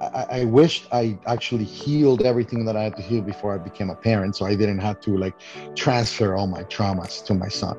[0.00, 3.90] I, I wished I actually healed everything that I had to heal before I became
[3.90, 5.34] a parent, so I didn't have to like
[5.76, 7.76] transfer all my traumas to my son.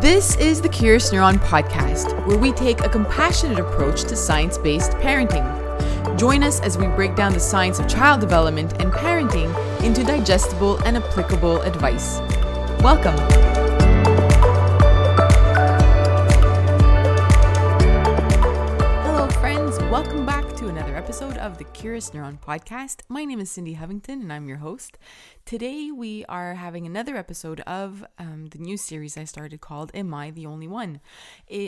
[0.00, 4.92] This is the Curious Neuron podcast, where we take a compassionate approach to science based
[4.92, 5.65] parenting.
[6.16, 10.78] Join us as we break down the science of child development and parenting into digestible
[10.86, 12.20] and applicable advice.
[12.82, 13.18] Welcome.
[19.04, 19.78] Hello, friends.
[19.90, 23.02] Welcome back to another episode of the Curious Neuron podcast.
[23.06, 24.96] My name is Cindy Hovington, and I'm your host.
[25.44, 30.12] Today, we are having another episode of um, the new series I started called Am
[30.14, 31.00] I the Only One?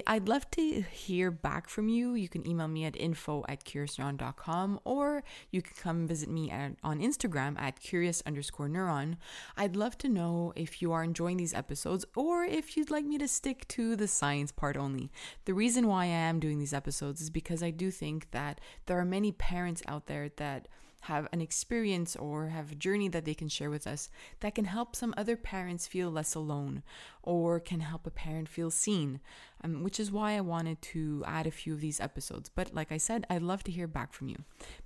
[0.06, 2.14] I'd love to hear back from you.
[2.14, 6.72] You can email me at info at curiousneuron.com or you can come visit me at,
[6.82, 9.18] on Instagram at curious underscore neuron.
[9.58, 13.18] I'd love to know if you are enjoying these episodes or if you'd like me
[13.18, 15.12] to stick to the science part only.
[15.44, 18.98] The reason why I am doing these episodes is because I do think that there
[18.98, 20.68] are many parents out there that
[21.02, 24.10] have an experience or have a journey that they can share with us
[24.40, 26.82] that can help some other parents feel less alone
[27.22, 29.20] or can help a parent feel seen,
[29.62, 32.48] um, which is why I wanted to add a few of these episodes.
[32.48, 34.38] But like I said, I'd love to hear back from you.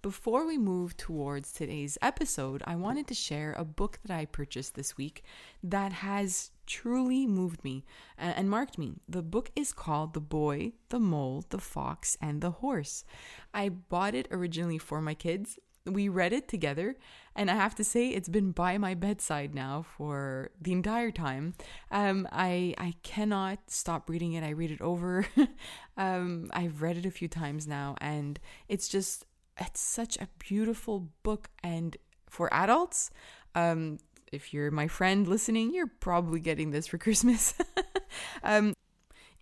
[0.02, 4.74] Before we move towards today's episode, I wanted to share a book that I purchased
[4.74, 5.24] this week
[5.62, 7.84] that has truly moved me
[8.16, 8.94] and marked me.
[9.06, 13.04] The book is called The Boy, the Mole, the Fox, and the Horse.
[13.52, 15.58] I bought it originally for my kids.
[15.84, 16.96] We read it together
[17.34, 21.54] and i have to say it's been by my bedside now for the entire time.
[21.90, 24.44] Um, i i cannot stop reading it.
[24.44, 25.26] I read it over.
[25.94, 29.26] Um, i've read it a few times now and it's just
[29.58, 31.50] it's such a beautiful book.
[31.62, 31.98] And
[32.30, 33.10] for adults
[33.54, 33.98] um,
[34.32, 37.54] if you're my friend listening you're probably getting this for christmas
[38.42, 38.74] um,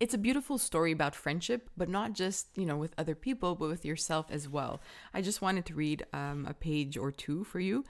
[0.01, 3.69] it's a beautiful story about friendship, but not just, you know, with other people, but
[3.69, 4.81] with yourself as well.
[5.13, 7.85] I just wanted to read um, a page or two for you.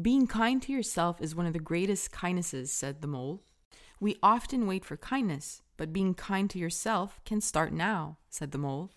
[0.00, 3.42] Being kind to yourself is one of the greatest kindnesses, said the mole.
[3.98, 8.58] We often wait for kindness, but being kind to yourself can start now, said the
[8.58, 8.92] mole.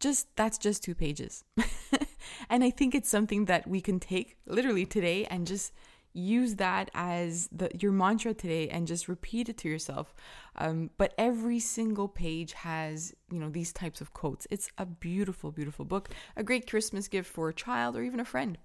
[0.00, 1.44] Just that's just two pages.
[2.50, 5.72] and I think it's something that we can take literally today and just
[6.12, 10.14] use that as the your mantra today and just repeat it to yourself
[10.56, 15.50] um, but every single page has you know these types of quotes it's a beautiful
[15.50, 18.58] beautiful book a great christmas gift for a child or even a friend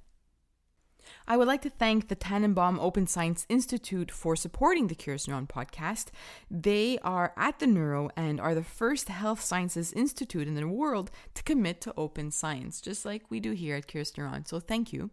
[1.28, 5.48] I would like to thank the Tannenbaum Open Science Institute for supporting the Curious Neuron
[5.48, 6.08] podcast.
[6.50, 11.12] They are at the Neuro and are the first health sciences institute in the world
[11.36, 14.48] to commit to open science, just like we do here at Curious Neuron.
[14.48, 15.12] So thank you.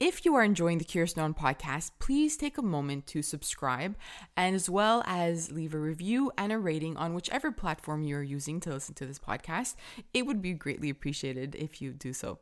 [0.00, 3.96] If you are enjoying the Curious Neuron podcast, please take a moment to subscribe
[4.34, 8.22] and as well as leave a review and a rating on whichever platform you are
[8.22, 9.74] using to listen to this podcast.
[10.14, 12.38] It would be greatly appreciated if you do so.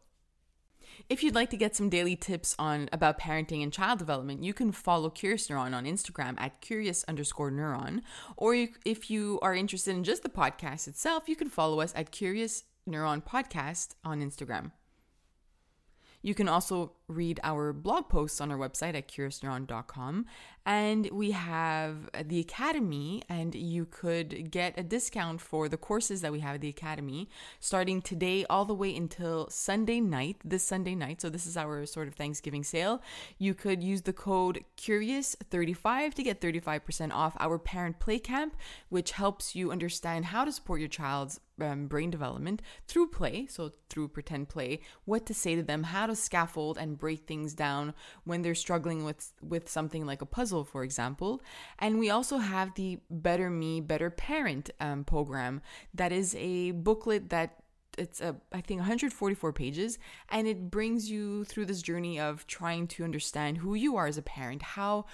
[1.09, 4.55] If you'd like to get some daily tips on about parenting and child development, you
[4.55, 8.03] can follow Curious Neuron on Instagram at curious underscore neuron.
[8.37, 11.93] Or you, if you are interested in just the podcast itself, you can follow us
[11.97, 14.71] at Curious Neuron Podcast on Instagram.
[16.23, 20.27] You can also read our blog posts on our website at curiousneuron.com.
[20.67, 26.31] And we have the Academy, and you could get a discount for the courses that
[26.31, 30.95] we have at the Academy starting today all the way until Sunday night, this Sunday
[30.95, 31.23] night.
[31.23, 33.01] So, this is our sort of Thanksgiving sale.
[33.39, 38.55] You could use the code CURIOUS35 to get 35% off our Parent Play Camp,
[38.91, 43.73] which helps you understand how to support your child's um, brain development through play, so
[43.89, 47.95] through pretend play, what to say to them, how to scaffold and break things down
[48.25, 51.43] when they're struggling with with something like a puzzle, for example.
[51.79, 55.63] And we also have the Better Me, Better Parent um, program
[55.95, 57.63] that is a booklet that
[57.97, 59.99] it's a I think 144 pages
[60.31, 64.19] and it brings you through this journey of trying to understand who you are as
[64.19, 65.07] a parent, how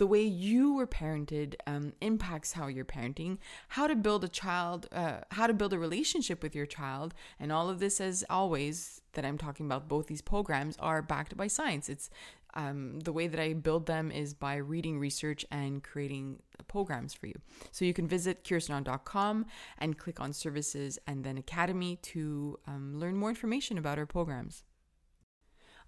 [0.00, 3.36] the way you were parented um, impacts how you're parenting,
[3.68, 7.12] how to build a child, uh, how to build a relationship with your child.
[7.38, 11.36] And all of this, as always, that I'm talking about, both these programs are backed
[11.36, 11.90] by science.
[11.90, 12.08] It's
[12.54, 17.26] um, the way that I build them is by reading research and creating programs for
[17.26, 17.38] you.
[17.70, 19.44] So you can visit curiousneuron.com
[19.76, 24.64] and click on services and then academy to um, learn more information about our programs.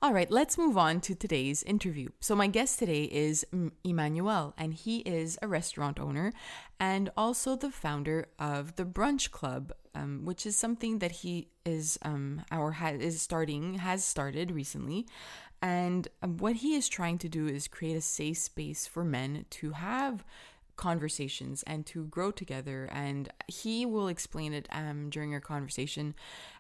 [0.03, 2.09] All right, let's move on to today's interview.
[2.19, 3.47] So, my guest today is
[3.85, 6.33] Emmanuel, and he is a restaurant owner
[6.81, 11.99] and also the founder of the Brunch Club um, which is something that he is
[12.03, 15.07] um, or ha- is starting has started recently.
[15.61, 19.45] And um, what he is trying to do is create a safe space for men
[19.51, 20.25] to have
[20.77, 22.89] conversations and to grow together.
[22.93, 26.15] And he will explain it um, during our conversation.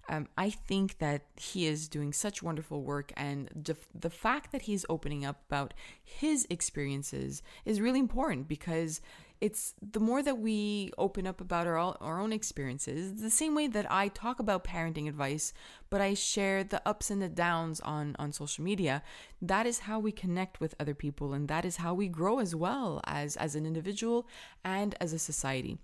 [0.08, 4.62] Um, I think that he is doing such wonderful work, and the, the fact that
[4.62, 9.00] he's opening up about his experiences is really important because
[9.42, 13.66] it's the more that we open up about our, our own experiences, the same way
[13.66, 15.52] that I talk about parenting advice,
[15.90, 19.02] but I share the ups and the downs on, on social media,
[19.42, 22.54] that is how we connect with other people and that is how we grow as
[22.54, 24.28] well as, as an individual
[24.64, 25.76] and as a society.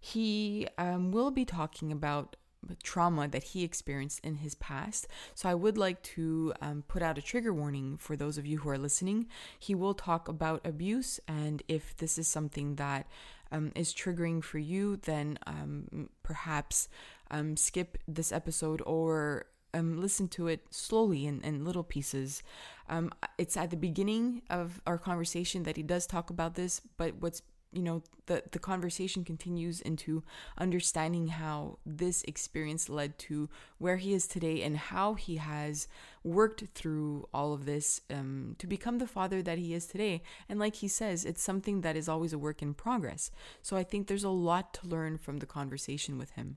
[0.00, 2.34] He um, will be talking about
[2.82, 5.06] trauma that he experienced in his past.
[5.34, 8.58] So I would like to um, put out a trigger warning for those of you
[8.58, 9.26] who are listening.
[9.58, 13.06] He will talk about abuse, and if this is something that
[13.52, 16.88] um, is triggering for you, then um, perhaps
[17.30, 22.42] um, skip this episode or um, listen to it slowly in, in little pieces.
[22.88, 27.16] Um, it's at the beginning of our conversation that he does talk about this, but
[27.20, 27.42] what's
[27.74, 30.22] you know the the conversation continues into
[30.56, 33.48] understanding how this experience led to
[33.78, 35.88] where he is today and how he has
[36.22, 40.22] worked through all of this um, to become the father that he is today.
[40.48, 43.30] And like he says it's something that is always a work in progress.
[43.62, 46.56] So i think there's a lot to learn from the conversation with him.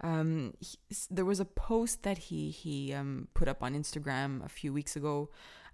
[0.00, 0.76] Um, he,
[1.10, 4.94] there was a post that he he um, put up on instagram a few weeks
[4.94, 5.28] ago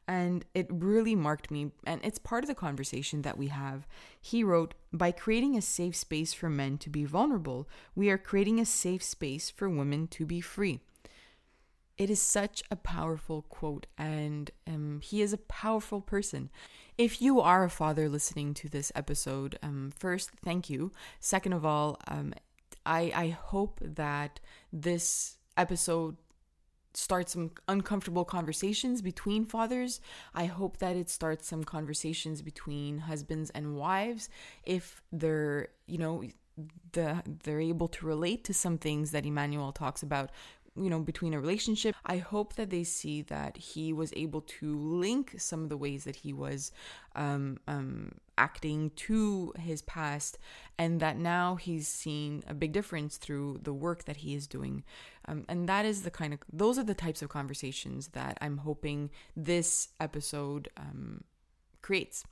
[0.07, 1.73] and it really marked me.
[1.85, 3.87] And it's part of the conversation that we have.
[4.21, 8.61] He wrote By creating a safe space for men to be vulnerable, we are creating
[8.61, 10.81] a safe space for women to be free.
[11.97, 16.51] It is such a powerful quote, and um, he is a powerful person.
[16.99, 20.91] If you are a father listening to this episode, um, first, thank you.
[21.21, 22.35] Second of all, um,
[22.85, 24.41] I, I hope that
[24.73, 26.17] this episode
[26.95, 30.01] start some uncomfortable conversations between fathers.
[30.35, 34.29] I hope that it starts some conversations between husbands and wives
[34.65, 36.25] if they're, you know,
[36.93, 40.31] the they're able to relate to some things that Emmanuel talks about
[40.77, 41.95] you know between a relationship.
[42.05, 46.05] I hope that they see that he was able to link some of the ways
[46.05, 46.73] that he was
[47.15, 50.39] um, um, acting to his past
[50.79, 54.83] and that now he's seen a big difference through the work that he is doing.
[55.27, 58.59] Um, and that is the kind of those are the types of conversations that i'm
[58.59, 61.25] hoping this episode um,
[61.81, 62.25] creates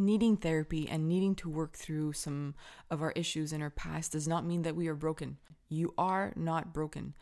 [0.00, 2.54] needing therapy and needing to work through some
[2.90, 5.38] of our issues in our past does not mean that we are broken.
[5.68, 7.14] You are not broken.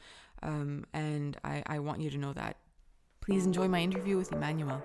[0.42, 2.56] Um, and I, I want you to know that.
[3.20, 4.82] Please enjoy my interview with Emmanuel.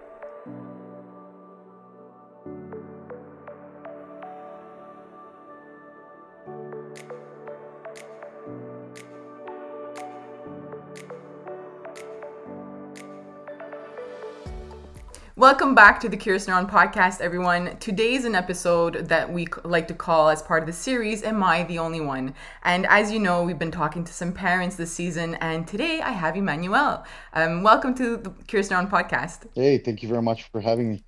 [15.35, 17.75] Welcome back to the Curious Neuron podcast, everyone.
[17.79, 21.63] Today's an episode that we like to call, as part of the series, Am I
[21.63, 22.35] the Only One?
[22.63, 26.11] And as you know, we've been talking to some parents this season, and today I
[26.11, 27.03] have Emmanuel.
[27.33, 29.47] Um, welcome to the Curious Neuron podcast.
[29.55, 31.03] Hey, thank you very much for having me.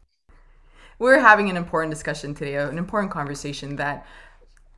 [0.98, 4.08] We're having an important discussion today, an important conversation that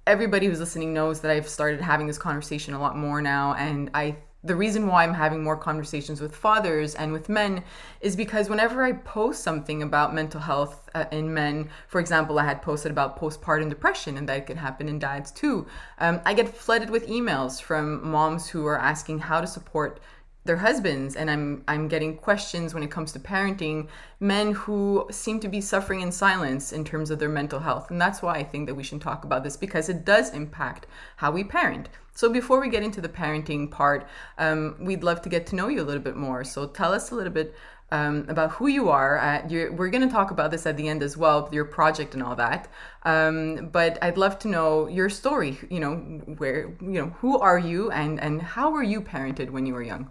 [0.06, 3.92] everybody who's listening knows that I've started having this conversation a lot more now, and
[3.94, 7.63] I the reason why I'm having more conversations with fathers and with men
[8.01, 12.46] is because whenever I post something about mental health uh, in men, for example, I
[12.46, 15.65] had posted about postpartum depression and that can happen in dads too,
[16.00, 20.00] um, I get flooded with emails from moms who are asking how to support
[20.48, 23.89] their husbands and I'm I'm getting questions when it comes to parenting
[24.20, 28.00] men who seem to be suffering in silence in terms of their mental health and
[28.01, 31.32] that's why I think that we should talk about this because it does impact how
[31.32, 31.89] we parent.
[32.17, 34.07] So before we get into the parenting part,
[34.39, 36.43] um, we'd love to get to know you a little bit more.
[36.43, 37.53] So tell us a little bit
[37.91, 39.19] um, about who you are.
[39.19, 42.24] Uh, we're going to talk about this at the end as well, your project and
[42.24, 42.69] all that.
[43.03, 45.59] Um, but I'd love to know your story.
[45.69, 45.95] You know,
[46.39, 49.83] where you know who are you and and how were you parented when you were
[49.83, 50.09] young?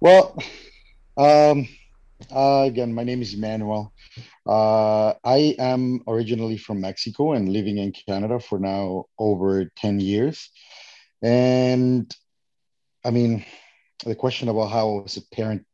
[0.00, 0.36] Well,
[1.16, 1.68] um,
[2.34, 3.92] uh, again, my name is Emmanuel.
[4.44, 10.50] Uh, I am originally from Mexico and living in Canada for now over 10 years.
[11.22, 12.12] And
[13.04, 13.44] I mean,
[14.04, 15.64] the question about how was a parent,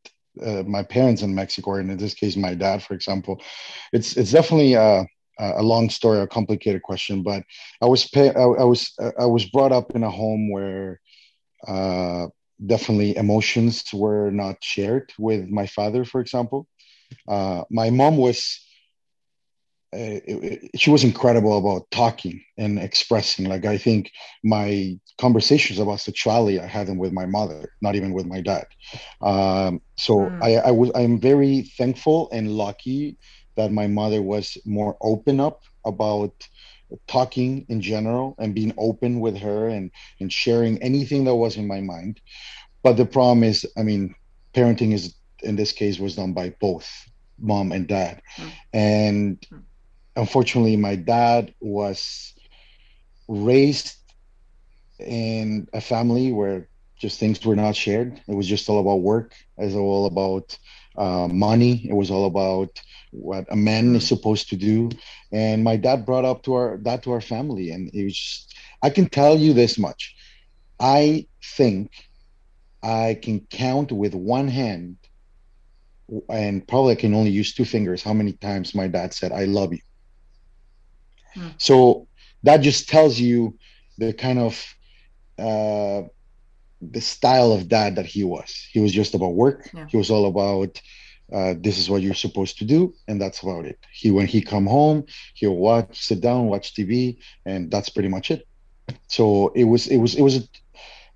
[0.44, 3.40] uh, my parents in Mexico, and in this case, my dad, for example,
[3.92, 5.06] it's it's definitely a,
[5.38, 7.22] a long story, a complicated question.
[7.22, 7.44] But
[7.80, 11.00] I was I, I was I was brought up in a home where
[11.66, 12.26] uh,
[12.64, 16.66] definitely emotions were not shared with my father, for example.
[17.28, 18.65] Uh, my mom was
[19.92, 23.46] it, it, she was incredible about talking and expressing.
[23.46, 24.10] Like I think
[24.42, 28.66] my conversations about sexuality, I had them with my mother, not even with my dad.
[29.22, 30.42] Um, so mm.
[30.42, 33.16] I, I was I'm very thankful and lucky
[33.56, 36.32] that my mother was more open up about
[37.08, 39.90] talking in general and being open with her and
[40.20, 42.20] and sharing anything that was in my mind.
[42.82, 44.14] But the problem is, I mean,
[44.54, 46.88] parenting is in this case was done by both
[47.38, 48.50] mom and dad, mm.
[48.72, 49.62] and mm
[50.16, 52.34] unfortunately, my dad was
[53.28, 53.94] raised
[54.98, 56.68] in a family where
[56.98, 58.20] just things were not shared.
[58.26, 59.34] It was just all about work.
[59.58, 60.58] It was all about
[60.96, 61.86] uh, money.
[61.88, 62.70] It was all about
[63.10, 64.90] what a man is supposed to do.
[65.32, 68.16] And my dad brought up to our that to our family, and it was.
[68.16, 70.14] Just, I can tell you this much.
[70.78, 71.90] I think
[72.82, 74.96] I can count with one hand,
[76.28, 78.02] and probably I can only use two fingers.
[78.02, 79.80] How many times my dad said, "I love you."
[81.36, 81.48] Hmm.
[81.58, 82.08] So
[82.42, 83.56] that just tells you
[83.98, 84.74] the kind of
[85.38, 86.02] uh,
[86.80, 88.66] the style of dad that he was.
[88.72, 89.68] He was just about work.
[89.72, 89.86] Yeah.
[89.88, 90.80] He was all about
[91.32, 93.78] uh, this is what you're supposed to do, and that's about it.
[93.92, 98.30] He when he come home, he'll watch, sit down, watch TV, and that's pretty much
[98.30, 98.46] it.
[99.08, 100.48] So it was it was it was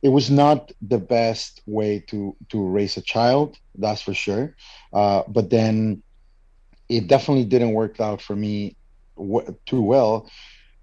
[0.03, 4.57] it was not the best way to to raise a child, that's for sure.
[4.93, 6.03] Uh, but then
[6.89, 8.77] it definitely didn't work out for me
[9.21, 10.29] w- too well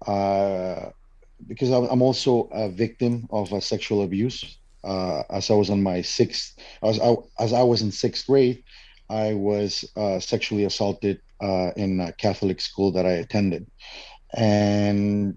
[0.06, 0.90] uh,
[1.46, 4.58] because I'm also a victim of a sexual abuse.
[4.84, 8.62] Uh, as I was on my sixth, as I, as I was in sixth grade,
[9.10, 13.66] I was uh, sexually assaulted uh, in a Catholic school that I attended,
[14.36, 15.36] and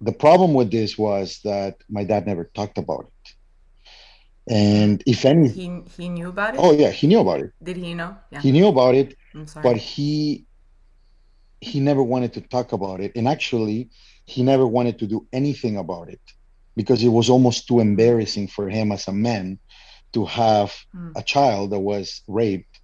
[0.00, 3.34] the problem with this was that my dad never talked about it.
[4.50, 6.60] And if any, he he knew about it.
[6.60, 7.52] Oh yeah, he knew about it.
[7.62, 8.16] Did he know?
[8.30, 8.40] Yeah.
[8.40, 9.14] He knew about it,
[9.62, 10.46] but he
[11.62, 13.12] he never wanted to talk about it.
[13.14, 13.88] And actually,
[14.26, 16.20] he never wanted to do anything about it
[16.74, 19.60] because it was almost too embarrassing for him as a man
[20.12, 21.12] to have mm.
[21.14, 22.80] a child that was raped,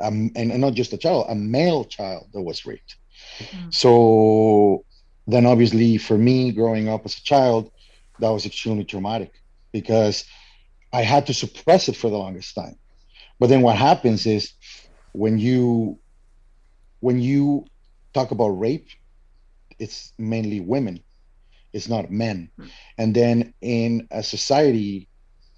[0.00, 2.96] um, and, and, not just a child, a male child that was raped.
[3.38, 3.72] Mm.
[3.72, 4.84] So
[5.26, 7.70] then, obviously, for me growing up as a child,
[8.18, 9.32] that was extremely traumatic
[9.72, 10.24] because
[10.92, 12.76] I had to suppress it for the longest time.
[13.38, 14.52] But then what happens is
[15.12, 15.98] when you
[17.00, 17.66] when you
[18.12, 18.88] talk about rape,
[19.78, 21.00] it's mainly women,
[21.72, 22.50] it's not men.
[22.58, 22.70] Mm.
[22.98, 25.08] And then in a society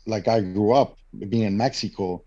[0.07, 0.97] like I grew up,
[1.29, 2.23] being in Mexico,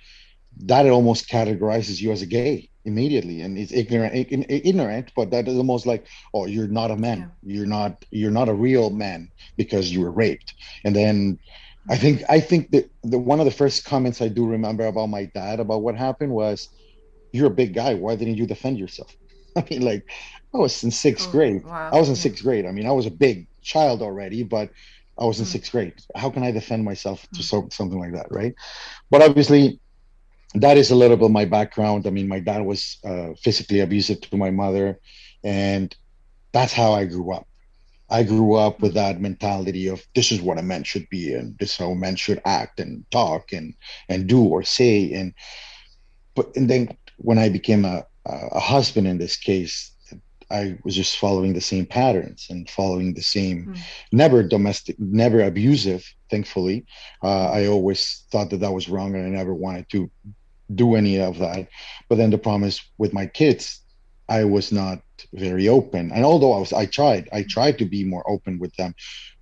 [0.62, 5.58] that almost categorizes you as a gay immediately and it's ignorant ignorant but that is
[5.58, 7.56] almost like oh you're not a man yeah.
[7.56, 10.54] you're not you're not a real man because you were raped
[10.86, 11.38] and then
[11.90, 15.08] i think i think that the one of the first comments i do remember about
[15.08, 16.70] my dad about what happened was
[17.34, 19.14] you're a big guy why didn't you defend yourself
[19.62, 20.08] I mean, like
[20.54, 21.64] I was in sixth oh, grade.
[21.66, 21.90] Wow.
[21.92, 22.66] I was in sixth grade.
[22.66, 24.70] I mean, I was a big child already, but
[25.20, 25.50] I was in mm.
[25.50, 25.94] sixth grade.
[26.16, 27.44] How can I defend myself to mm.
[27.44, 28.54] so, something like that, right?
[29.10, 29.80] But obviously,
[30.56, 32.08] that is a little bit my background.
[32.08, 35.00] I mean, my dad was uh, physically abusive to my mother,
[35.44, 35.94] and
[36.52, 37.48] that's how I grew up.
[38.10, 41.58] I grew up with that mentality of this is what a man should be, and
[41.58, 43.74] this is how a man should act and talk and
[44.08, 45.12] and do or say.
[45.12, 45.34] And
[46.36, 49.92] but and then when I became a a husband in this case,
[50.50, 53.80] I was just following the same patterns and following the same, mm.
[54.12, 56.06] never domestic, never abusive.
[56.30, 56.86] Thankfully,
[57.24, 60.10] uh, I always thought that that was wrong, and I never wanted to
[60.74, 61.68] do any of that.
[62.10, 63.82] But then the problem is with my kids,
[64.30, 65.02] I was not
[65.34, 66.12] very open.
[66.12, 68.94] And although I was, I tried, I tried to be more open with them,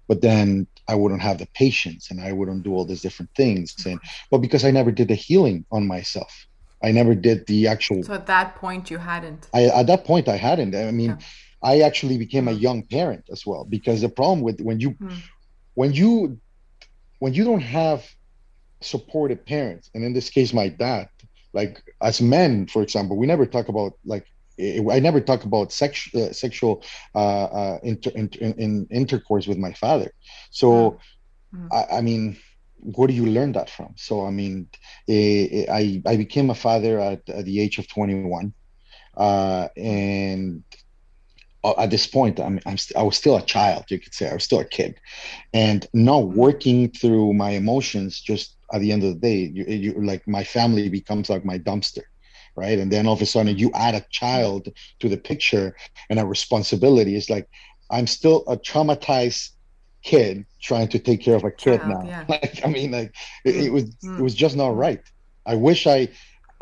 [0.08, 3.76] but then I wouldn't have the patience, and I wouldn't do all these different things.
[3.86, 4.00] And
[4.30, 6.48] but because I never did the healing on myself,
[6.86, 8.04] I never did the actual.
[8.04, 9.50] So at that point, you hadn't.
[9.54, 10.76] I at that point I hadn't.
[10.76, 11.72] I mean, yeah.
[11.72, 12.66] I actually became a hmm.
[12.68, 15.18] young parent as well because the problem with when you, mm.
[15.74, 16.40] when you,
[17.20, 18.06] when you don't have
[18.82, 21.10] supportive parents, and in this case, my dad,
[21.54, 24.28] like as men, for example, we never talk about like
[24.60, 29.74] I never talk about sex, uh, sexual uh, uh, inter, in, in, intercourse with my
[29.74, 30.12] father.
[30.52, 31.00] So,
[31.54, 31.68] mm.
[31.74, 32.38] I, I, mean,
[32.94, 33.94] where do you learn that from?
[33.98, 34.70] So, I mean,
[35.08, 38.54] eh, eh, I, I became a father at, at the age of 21.
[39.16, 40.64] Uh, and
[41.64, 44.30] uh, at this point, I'm, I'm st- I was still a child, you could say.
[44.30, 44.96] I was still a kid.
[45.54, 46.38] And not mm-hmm.
[46.38, 50.44] working through my emotions, just at the end of the day, you, you like my
[50.44, 52.04] family becomes like my dumpster
[52.56, 52.80] right?
[52.80, 55.76] And then all of a sudden you add a child to the picture
[56.10, 57.16] and a responsibility.
[57.16, 57.50] It's like
[57.90, 59.52] I'm still a traumatized
[60.06, 62.04] kid trying to take care of a kid Child, now.
[62.08, 62.26] Yeah.
[62.30, 64.20] Like I mean, like it, it was mm.
[64.20, 65.02] it was just not right.
[65.46, 66.10] I wish I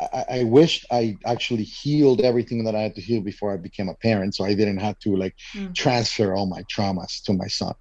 [0.00, 3.88] I, I wished I actually healed everything that I had to heal before I became
[3.88, 5.74] a parent, so I didn't have to like mm.
[5.74, 7.74] transfer all my traumas to my son.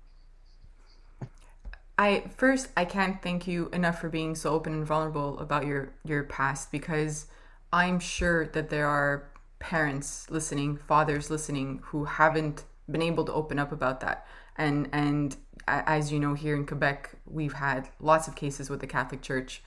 [1.98, 5.93] I first I can't thank you enough for being so open and vulnerable about your
[6.03, 7.27] your past because
[7.72, 9.29] I'm sure that there are
[9.60, 14.27] parents listening, fathers listening who haven't been able to open up about that.
[14.58, 15.36] And and
[15.67, 19.63] as you know here in Quebec, we've had lots of cases with the Catholic Church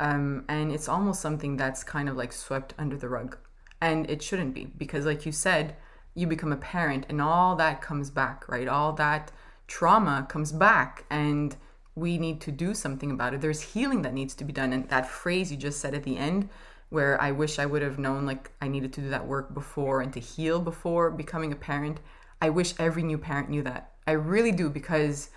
[0.00, 3.36] um, and it's almost something that's kind of like swept under the rug.
[3.82, 5.76] And it shouldn't be because, like you said,
[6.14, 8.66] you become a parent and all that comes back, right?
[8.66, 9.30] All that
[9.66, 11.54] trauma comes back and
[11.94, 13.42] we need to do something about it.
[13.42, 14.72] There's healing that needs to be done.
[14.72, 16.48] And that phrase you just said at the end,
[16.88, 20.00] where I wish I would have known like I needed to do that work before
[20.00, 22.00] and to heal before becoming a parent.
[22.40, 23.89] I wish every new parent knew that.
[24.10, 25.30] I really do because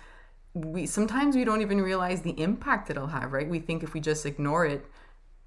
[0.52, 3.48] we sometimes we don't even realize the impact it'll have, right?
[3.48, 4.84] We think if we just ignore it,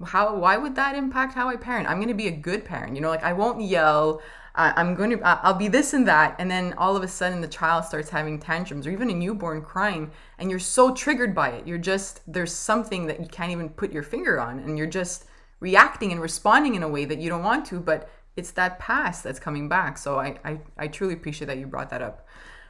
[0.05, 1.89] how why would that impact how I parent?
[1.89, 4.22] I'm going to be a good parent, you know, like I won't yell.
[4.60, 7.48] I'm going to I'll be this and that and then all of a sudden the
[7.48, 11.67] child starts having tantrums or even a newborn crying and you're so triggered by it.
[11.67, 15.25] You're just there's something that you can't even put your finger on and you're just
[15.60, 19.24] reacting and responding in a way that you don't want to, but it's that past
[19.24, 19.98] that's coming back.
[20.00, 22.27] So I I, I truly appreciate that you brought that up.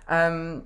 [0.10, 0.64] Um,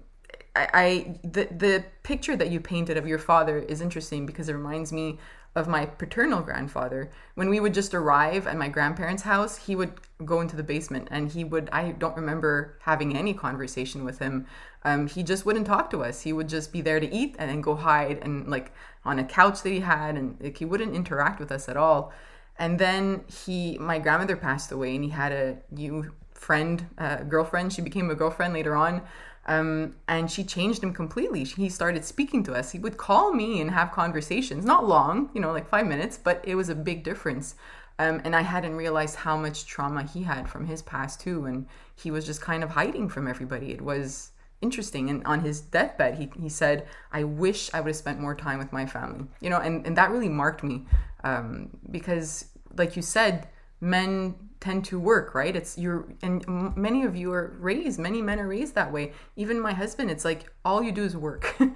[0.56, 4.54] I, I the the picture that you painted of your father is interesting because it
[4.54, 5.20] reminds me
[5.56, 7.12] of my paternal grandfather.
[7.36, 9.94] When we would just arrive at my grandparents' house, he would
[10.24, 14.46] go into the basement and he would, I don't remember having any conversation with him.
[14.86, 16.22] Um, he just wouldn't talk to us.
[16.22, 18.72] He would just be there to eat and then go hide and like
[19.04, 22.14] on a couch that he had and like, he wouldn't interact with us at all.
[22.58, 27.74] And then he, my grandmother passed away and he had a new friend, uh, girlfriend.
[27.74, 29.02] She became a girlfriend later on.
[29.46, 31.44] Um, and she changed him completely.
[31.44, 32.72] He started speaking to us.
[32.72, 36.42] He would call me and have conversations, not long, you know, like five minutes, but
[36.44, 37.56] it was a big difference.
[37.98, 41.68] Um, and I hadn't realized how much trauma he had from his past too, and
[41.96, 43.72] he was just kind of hiding from everybody.
[43.72, 44.32] It was
[44.62, 45.10] interesting.
[45.10, 48.60] And on his deathbed, he he said, "I wish I would have spent more time
[48.60, 50.86] with my family," you know, and and that really marked me
[51.24, 52.46] um, because,
[52.76, 53.48] like you said,
[53.80, 55.56] men tend to work right?
[55.56, 56.46] It's you're and
[56.78, 59.12] many of you are raised many men are raised that way.
[59.36, 61.58] Even my husband it's like all you do is work.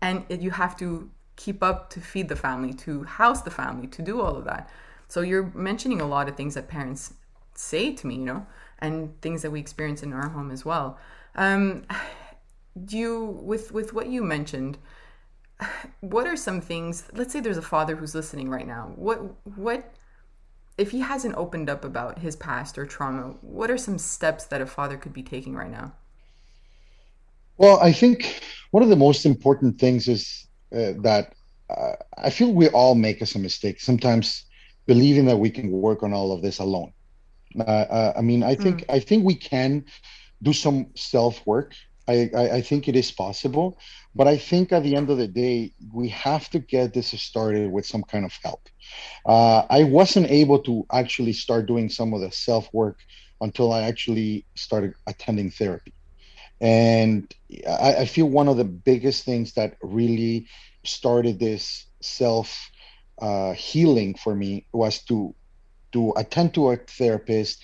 [0.00, 3.86] And it, you have to keep up to feed the family to house the family
[3.86, 4.68] to do all of that.
[5.08, 7.14] So you're mentioning a lot of things that parents
[7.54, 8.46] say to me you know
[8.80, 10.98] and things that we experience in our home as well.
[11.34, 11.86] Um
[12.84, 14.76] do you with with what you mentioned
[16.00, 18.92] what are some things let's say there's a father who's listening right now.
[18.96, 19.18] What
[19.56, 19.94] what
[20.76, 24.60] if he hasn't opened up about his past or trauma, what are some steps that
[24.60, 25.92] a father could be taking right now?
[27.56, 31.34] Well, I think one of the most important things is uh, that
[31.70, 33.84] uh, I feel we all make some mistakes.
[33.84, 34.44] Sometimes
[34.86, 36.92] believing that we can work on all of this alone.
[37.58, 38.94] Uh, uh I mean, I think mm.
[38.94, 39.84] I think we can
[40.42, 41.74] do some self work.
[42.06, 43.78] I, I, I think it is possible,
[44.14, 47.70] but I think at the end of the day, we have to get this started
[47.70, 48.68] with some kind of help.
[49.24, 52.98] Uh, I wasn't able to actually start doing some of the self work
[53.40, 55.92] until I actually started attending therapy.
[56.60, 57.32] And
[57.68, 60.46] I, I, feel one of the biggest things that really
[60.84, 62.70] started this self
[63.20, 65.34] uh, healing for me was to
[65.92, 67.62] to attend to a therapist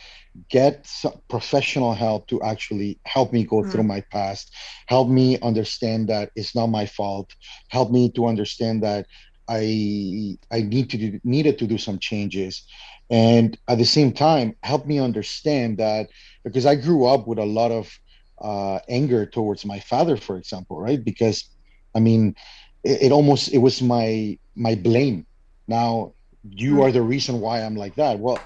[0.48, 0.88] get
[1.28, 3.70] professional help to actually help me go mm-hmm.
[3.70, 4.52] through my past
[4.86, 7.34] help me understand that it's not my fault
[7.68, 9.06] help me to understand that
[9.48, 12.62] i i need to do, needed to do some changes
[13.10, 16.08] and at the same time help me understand that
[16.44, 17.90] because i grew up with a lot of
[18.40, 21.50] uh, anger towards my father for example right because
[21.94, 22.34] i mean
[22.84, 25.26] it, it almost it was my my blame
[25.68, 26.12] now
[26.48, 26.82] you mm-hmm.
[26.82, 28.38] are the reason why i'm like that well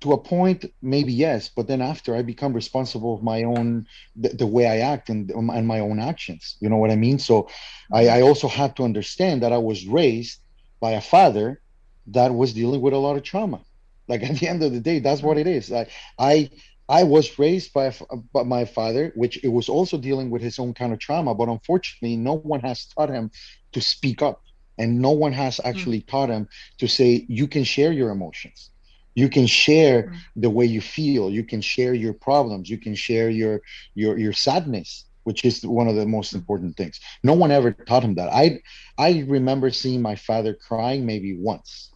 [0.00, 4.28] to a point maybe yes but then after i become responsible of my own the,
[4.30, 7.18] the way i act and, and my own actions you know what i mean?
[7.18, 7.48] So
[7.92, 10.40] I, I also had to understand that i was raised
[10.80, 11.60] by a father
[12.08, 13.60] that was dealing with a lot of trauma.
[14.06, 15.72] Like at the end of the day that's what it is.
[15.72, 15.86] I
[16.18, 16.50] i
[16.88, 17.94] i was raised by,
[18.32, 21.48] by my father which it was also dealing with his own kind of trauma but
[21.48, 23.30] unfortunately no one has taught him
[23.72, 24.42] to speak up
[24.78, 26.16] and no one has actually mm-hmm.
[26.16, 28.70] taught him to say you can share your emotions
[29.18, 30.40] you can share mm-hmm.
[30.44, 31.30] the way you feel.
[31.30, 32.70] You can share your problems.
[32.70, 33.60] You can share your
[33.94, 36.98] your your sadness which is one of the most important things.
[37.22, 38.30] No one ever taught him that.
[38.32, 38.60] I
[38.96, 41.90] i remember seeing my father crying maybe once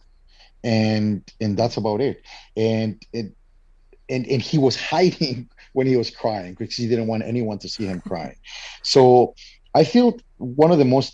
[0.63, 2.21] and and that's about it.
[2.55, 3.27] And it
[4.07, 7.69] and and he was hiding when he was crying because he didn't want anyone to
[7.69, 8.37] see him crying.
[8.83, 9.33] So
[9.73, 11.11] i feel one of the most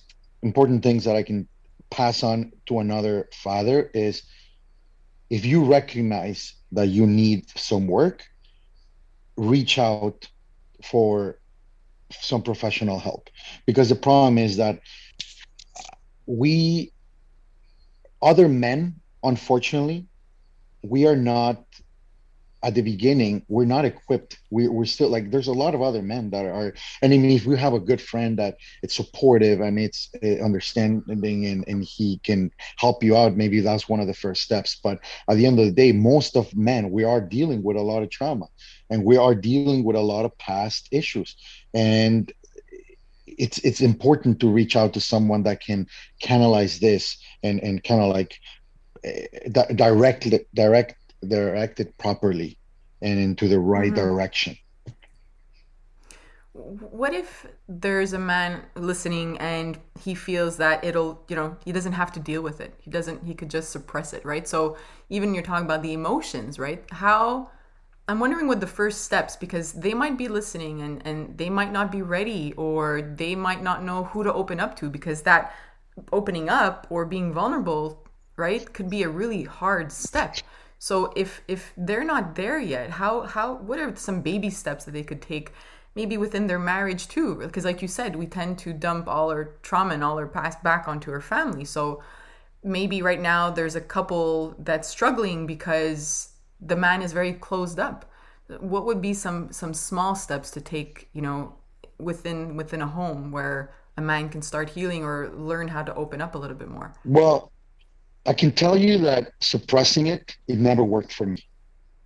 [0.49, 1.47] important things that i can
[1.89, 4.23] pass on to another father is
[5.29, 8.25] if you recognize that you need some work,
[9.37, 10.27] reach out
[10.83, 11.39] for
[12.11, 13.29] some professional help.
[13.65, 14.79] Because the problem is that
[16.25, 16.91] we
[18.21, 20.05] other men unfortunately
[20.83, 21.63] we are not
[22.63, 24.39] at the beginning we're not equipped.
[24.49, 27.31] We, we're still like there's a lot of other men that are and i mean
[27.31, 31.83] if we have a good friend that it's supportive and it's uh, understanding and, and
[31.83, 34.79] he can help you out maybe that's one of the first steps.
[34.83, 37.81] But at the end of the day most of men we are dealing with a
[37.81, 38.47] lot of trauma
[38.89, 41.35] and we are dealing with a lot of past issues.
[41.73, 42.31] And
[43.25, 45.87] it's it's important to reach out to someone that can
[46.21, 48.39] canalize this and and kind of like
[49.05, 52.57] uh, direct direct direct it properly
[53.01, 53.95] and into the right mm-hmm.
[53.95, 54.57] direction.
[56.53, 61.93] What if there's a man listening and he feels that it'll, you know, he doesn't
[61.93, 62.73] have to deal with it.
[62.79, 64.45] He doesn't, he could just suppress it, right?
[64.47, 64.75] So
[65.09, 66.83] even you're talking about the emotions, right?
[66.91, 67.49] How,
[68.09, 71.71] I'm wondering what the first steps, because they might be listening and, and they might
[71.71, 75.53] not be ready or they might not know who to open up to because that
[76.11, 78.05] opening up or being vulnerable,
[78.35, 80.37] right, could be a really hard step.
[80.79, 84.91] So if if they're not there yet, how how what are some baby steps that
[84.91, 85.51] they could take
[85.95, 87.35] maybe within their marriage too?
[87.35, 90.63] Because like you said, we tend to dump all our trauma and all our past
[90.63, 91.65] back onto our family.
[91.65, 92.01] So
[92.63, 96.29] maybe right now there's a couple that's struggling because
[96.61, 98.05] the man is very closed up.
[98.59, 101.55] What would be some some small steps to take, you know,
[101.99, 106.21] within within a home where a man can start healing or learn how to open
[106.21, 106.93] up a little bit more?
[107.03, 107.51] Well,
[108.29, 111.43] I can tell you that suppressing it, it never worked for me.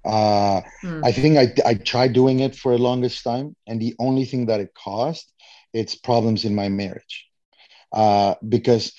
[0.06, 1.02] Uh, mm.
[1.04, 4.46] I think I, I tried doing it for the longest time, and the only thing
[4.46, 5.30] that it caused,
[5.74, 7.28] it's problems in my marriage.
[7.92, 8.94] Uh, because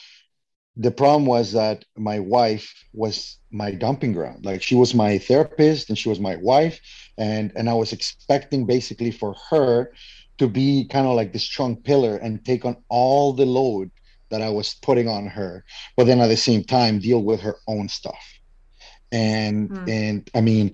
[0.77, 4.45] the problem was that my wife was my dumping ground.
[4.45, 6.79] Like she was my therapist and she was my wife,
[7.17, 9.93] and and I was expecting basically for her
[10.37, 13.91] to be kind of like the strong pillar and take on all the load
[14.35, 15.65] that I was putting on her,
[15.97, 18.25] but then at the same time deal with her own stuff.
[19.13, 19.89] And mm.
[19.89, 20.73] and I mean,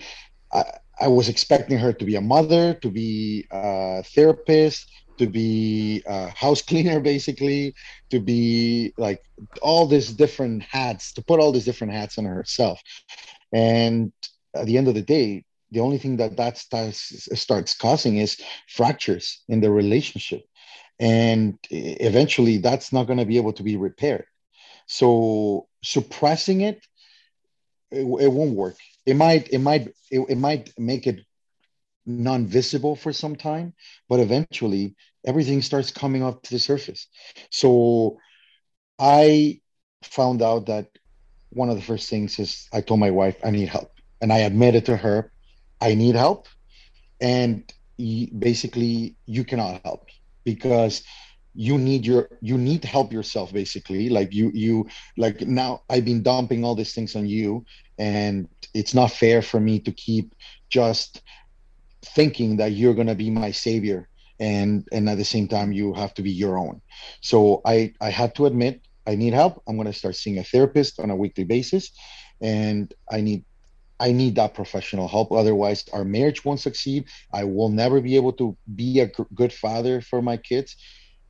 [0.51, 0.65] I,
[0.99, 6.29] I was expecting her to be a mother, to be a therapist, to be a
[6.29, 7.75] house cleaner, basically,
[8.09, 9.23] to be like
[9.61, 12.81] all these different hats, to put all these different hats on herself.
[13.53, 14.11] And
[14.55, 18.41] at the end of the day, the only thing that that starts starts causing is
[18.69, 20.43] fractures in the relationship
[21.01, 24.27] and eventually that's not going to be able to be repaired.
[24.87, 26.87] So suppressing it,
[27.91, 28.77] it it, won't work.
[29.07, 31.21] It might it might it, it might make it
[32.07, 33.73] non-visible for some time
[34.09, 37.09] but eventually everything starts coming up to the surface.
[37.51, 38.19] So
[38.99, 39.59] i
[40.03, 40.89] found out that
[41.51, 43.93] one of the first things is i told my wife i need help.
[44.21, 45.33] And i admitted to her
[45.81, 46.47] i need help.
[47.21, 51.03] And basically you cannot help me because
[51.55, 54.09] you need your you need to help yourself basically.
[54.09, 57.65] Like you you like now i've been dumping all these things on you
[57.99, 60.35] and it's not fair for me to keep
[60.69, 61.23] just
[62.03, 65.93] thinking that you're going to be my savior and and at the same time you
[65.93, 66.81] have to be your own.
[67.21, 69.63] So i i had to admit i need help.
[69.67, 71.91] I'm going to start seeing a therapist on a weekly basis
[72.41, 73.45] and i need
[74.01, 75.31] I need that professional help.
[75.31, 77.05] Otherwise, our marriage won't succeed.
[77.33, 80.75] I will never be able to be a good father for my kids.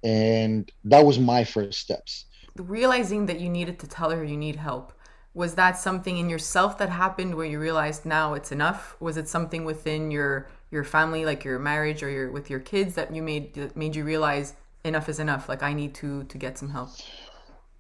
[0.04, 2.26] And that was my first steps.
[2.56, 4.92] Realizing that you needed to tell her you need help.
[5.34, 8.96] Was that something in yourself that happened where you realized now it's enough?
[9.00, 12.94] Was it something within your your family, like your marriage or your with your kids,
[12.94, 14.54] that you made that made you realize
[14.84, 15.48] enough is enough?
[15.48, 16.90] Like I need to to get some help.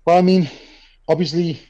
[0.04, 0.48] Well, I mean,
[1.08, 1.60] obviously,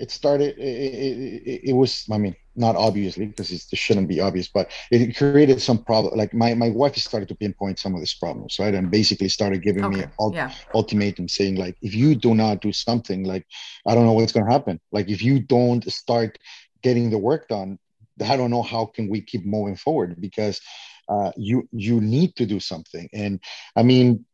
[0.00, 0.58] it started.
[0.58, 2.06] It, it, it, was.
[2.10, 6.16] I mean, not obviously because it shouldn't be obvious, but it created some problem.
[6.16, 8.74] Like my, my wife started to pinpoint some of these problems, right?
[8.74, 10.00] And basically started giving okay.
[10.00, 10.52] me ult- yeah.
[10.74, 13.46] ultimatum saying like, if you do not do something, like,
[13.86, 14.80] I don't know what's going to happen.
[14.90, 16.38] Like if you don't start
[16.82, 17.78] getting the work done,
[18.24, 20.60] I don't know how can we keep moving forward because
[21.08, 23.08] uh, you, you need to do something.
[23.12, 23.40] And
[23.76, 24.24] I mean,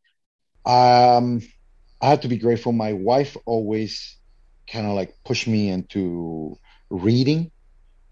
[0.64, 1.40] um,
[2.00, 2.72] I have to be grateful.
[2.72, 4.16] My wife always
[4.70, 6.58] kind of like pushed me into
[6.90, 7.50] reading.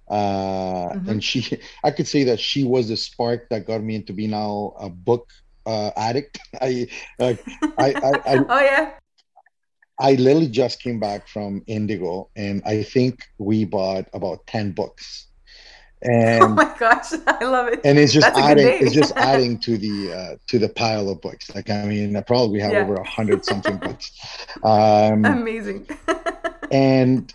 [0.09, 1.09] Uh, mm-hmm.
[1.09, 4.31] and she i could say that she was the spark that got me into being
[4.31, 5.31] now a book
[5.65, 6.39] uh, addict.
[6.61, 6.89] I
[7.19, 7.43] like
[7.79, 8.91] I, I, I oh yeah.
[9.99, 15.29] I literally just came back from indigo and i think we bought about 10 books
[16.11, 19.59] and oh my gosh i love it and it's just That's adding it's just adding
[19.61, 22.73] to the uh, to the pile of books like i mean I probably we have
[22.73, 22.83] yeah.
[22.83, 24.13] over a hundred something books
[24.63, 25.89] um amazing
[26.71, 27.33] and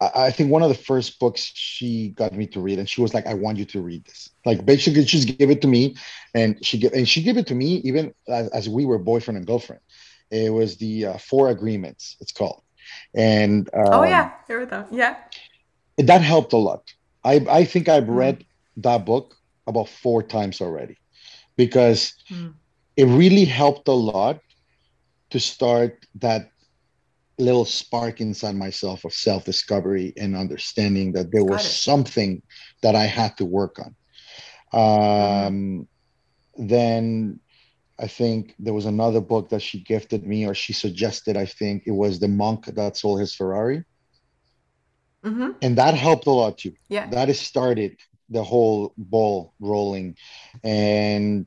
[0.00, 3.14] I think one of the first books she got me to read, and she was
[3.14, 5.96] like, "I want you to read this." Like basically, she just gave it to me,
[6.34, 9.38] and she give and she gave it to me even as, as we were boyfriend
[9.38, 9.82] and girlfriend.
[10.30, 12.16] It was the uh, Four Agreements.
[12.20, 12.62] It's called,
[13.12, 14.86] and um, oh yeah, here with that.
[14.92, 15.16] Yeah,
[15.96, 16.94] that helped a lot.
[17.28, 18.16] I I think I've mm.
[18.22, 18.44] read
[18.78, 19.36] that book
[19.66, 20.96] about four times already,
[21.56, 22.54] because mm.
[22.96, 24.40] it really helped a lot
[25.30, 26.50] to start that
[27.38, 32.42] little spark inside myself of self discovery and understanding that there was something
[32.82, 33.94] that I had to work on.
[34.72, 36.66] Um, mm-hmm.
[36.66, 37.40] Then
[37.98, 41.36] I think there was another book that she gifted me or she suggested.
[41.36, 43.84] I think it was The Monk That Sold His Ferrari.
[45.24, 45.50] Mm-hmm.
[45.62, 46.74] And that helped a lot too.
[46.88, 47.08] Yeah.
[47.08, 47.96] That has started
[48.30, 50.16] the whole ball rolling.
[50.62, 51.46] And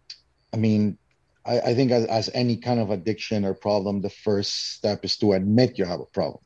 [0.54, 0.98] I mean,
[1.46, 5.18] I, I think as, as any kind of addiction or problem, the first step is
[5.18, 6.44] to admit you have a problem.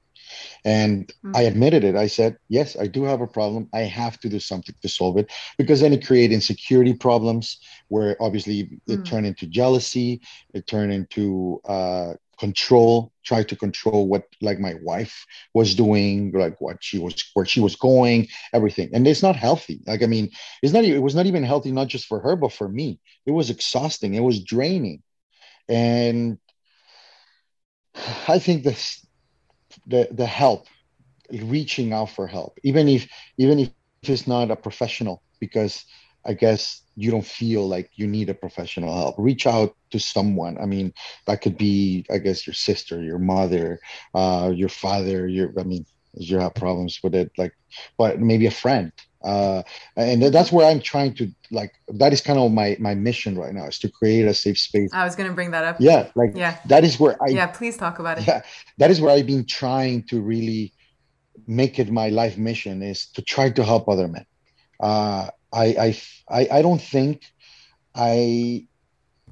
[0.63, 1.35] And mm-hmm.
[1.35, 1.95] I admitted it.
[1.95, 3.69] I said, yes, I do have a problem.
[3.73, 7.59] I have to do something to solve it because then it created insecurity problems
[7.89, 9.03] where obviously it mm-hmm.
[9.03, 10.21] turned into jealousy,
[10.53, 16.62] it turned into uh, control try to control what like my wife was doing like
[16.62, 18.89] what she was where she was going everything.
[18.93, 19.82] And it's not healthy.
[19.86, 20.30] Like i mean
[20.62, 23.00] it's not it was not even healthy not just for her but for me.
[23.26, 24.13] It was exhausting.
[24.15, 25.02] It was draining.
[25.69, 26.38] And
[28.28, 29.06] i think this
[29.88, 30.67] the the help
[31.32, 35.52] reaching out for help even if even if it's not a professional because
[36.25, 39.15] i guess you don't feel like you need a professional help.
[39.17, 40.57] Reach out to someone.
[40.57, 40.93] I mean
[41.27, 43.79] that could be i guess your sister your mother
[44.13, 47.53] uh, your father your i mean you have problems with it like
[47.97, 48.91] but maybe a friend.
[49.23, 49.63] Uh,
[49.97, 53.55] and that's where i'm trying to like that is kind of my my mission right
[53.55, 54.91] now is to create a safe space.
[54.93, 55.77] I was going to bring that up.
[55.79, 56.57] Yeah like yeah.
[56.67, 58.27] that is where i yeah please talk about it.
[58.27, 58.43] Yeah
[58.77, 60.73] that is where i've been trying to really
[61.47, 64.25] make it my life mission is to try to help other men.
[64.79, 65.96] Uh, I,
[66.30, 67.24] I, I don't think
[67.96, 68.68] I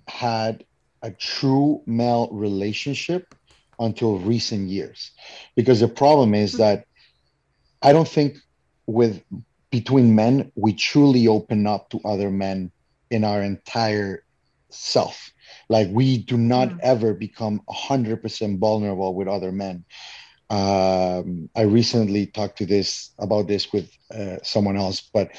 [0.07, 0.65] had
[1.01, 3.35] a true male relationship
[3.79, 5.11] until recent years.
[5.55, 6.85] Because the problem is that
[7.81, 8.37] I don't think
[8.87, 9.21] with
[9.69, 12.71] between men we truly open up to other men
[13.09, 14.23] in our entire
[14.69, 15.31] self.
[15.67, 19.85] Like we do not ever become 100% vulnerable with other men.
[20.49, 25.31] Um, i recently talked to this about this with uh, someone else but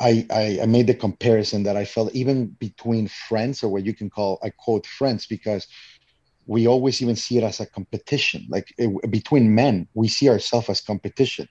[0.00, 3.94] I, I, I made the comparison that I felt even between friends or what you
[3.94, 5.66] can call I quote friends because
[6.46, 8.46] we always even see it as a competition.
[8.48, 11.46] Like it, between men we see ourselves as competition.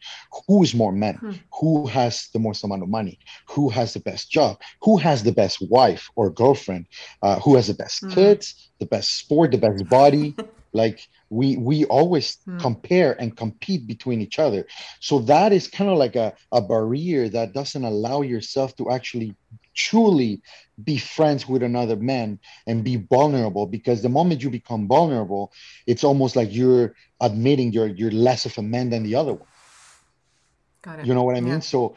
[0.47, 1.15] Who is more men?
[1.15, 1.31] Hmm.
[1.59, 3.19] who has the most amount of money?
[3.49, 4.59] Who has the best job?
[4.81, 6.87] Who has the best wife or girlfriend?
[7.21, 8.09] Uh, who has the best hmm.
[8.09, 10.35] kids the best sport the best body
[10.73, 12.59] like we we always mm.
[12.59, 14.65] compare and compete between each other
[14.99, 19.35] so that is kind of like a, a barrier that doesn't allow yourself to actually
[19.73, 20.41] truly
[20.83, 25.51] be friends with another man and be vulnerable because the moment you become vulnerable
[25.85, 29.47] it's almost like you're admitting you're you're less of a man than the other one
[30.81, 31.05] Got it.
[31.05, 31.59] you know what i mean yeah.
[31.59, 31.95] so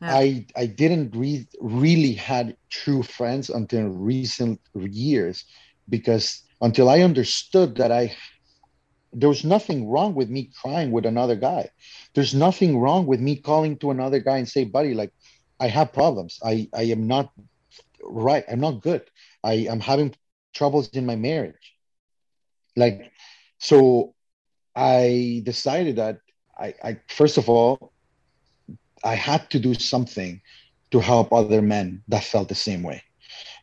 [0.00, 0.14] yeah.
[0.14, 5.44] i i didn't re- really had true friends until recent years
[5.88, 8.14] because until i understood that i
[9.12, 11.70] there was nothing wrong with me crying with another guy.
[12.14, 15.12] There's nothing wrong with me calling to another guy and say, buddy, like
[15.58, 16.38] I have problems.
[16.44, 17.32] I, I am not
[18.02, 18.44] right.
[18.50, 19.02] I'm not good.
[19.42, 20.14] I am having
[20.54, 21.74] troubles in my marriage.
[22.76, 23.10] Like,
[23.58, 24.14] so
[24.76, 26.20] I decided that
[26.58, 27.92] I, I first of all,
[29.02, 30.40] I had to do something
[30.90, 33.02] to help other men that felt the same way.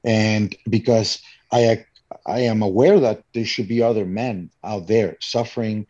[0.04, 1.86] And because I
[2.25, 5.88] I am aware that there should be other men out there suffering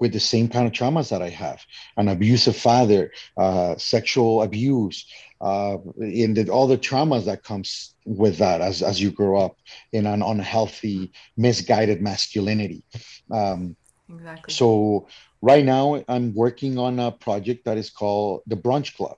[0.00, 1.60] with the same kind of traumas that I have
[1.96, 5.06] an abusive father, uh, sexual abuse,
[5.40, 9.56] uh, in the, all the traumas that comes with that as, as you grow up
[9.92, 12.84] in an unhealthy, misguided masculinity.
[13.30, 13.76] Um,
[14.08, 14.54] exactly.
[14.54, 15.08] So,
[15.42, 19.16] right now, I'm working on a project that is called the Brunch Club.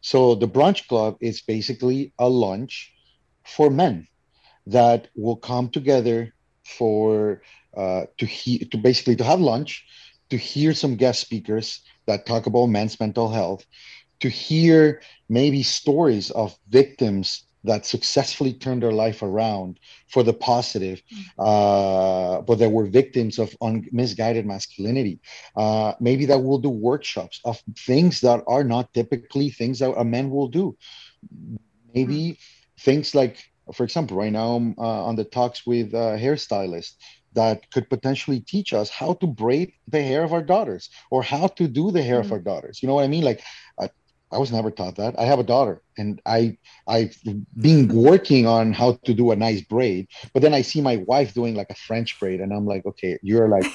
[0.00, 2.92] So, the Brunch Club is basically a lunch
[3.44, 4.08] for men
[4.66, 6.32] that will come together
[6.64, 7.42] for
[7.76, 9.84] uh, to he- to basically to have lunch,
[10.30, 13.64] to hear some guest speakers that talk about men's mental health,
[14.20, 21.00] to hear maybe stories of victims that successfully turned their life around for the positive,
[21.14, 21.22] mm.
[21.38, 25.20] uh, but that were victims of un- misguided masculinity.
[25.56, 30.04] Uh, maybe that will do workshops of things that are not typically things that a
[30.04, 30.76] man will do.
[31.94, 32.38] Maybe mm.
[32.80, 36.92] things like for example, right now I'm uh, on the talks with a hairstylist
[37.34, 41.46] that could potentially teach us how to braid the hair of our daughters or how
[41.46, 42.24] to do the hair mm.
[42.24, 42.82] of our daughters.
[42.82, 43.24] You know what I mean?
[43.24, 43.42] Like,
[43.80, 43.88] I,
[44.30, 45.18] I was never taught that.
[45.18, 46.56] I have a daughter, and I
[46.88, 47.16] I've
[47.56, 51.34] been working on how to do a nice braid, but then I see my wife
[51.34, 53.66] doing like a French braid, and I'm like, okay, you're like,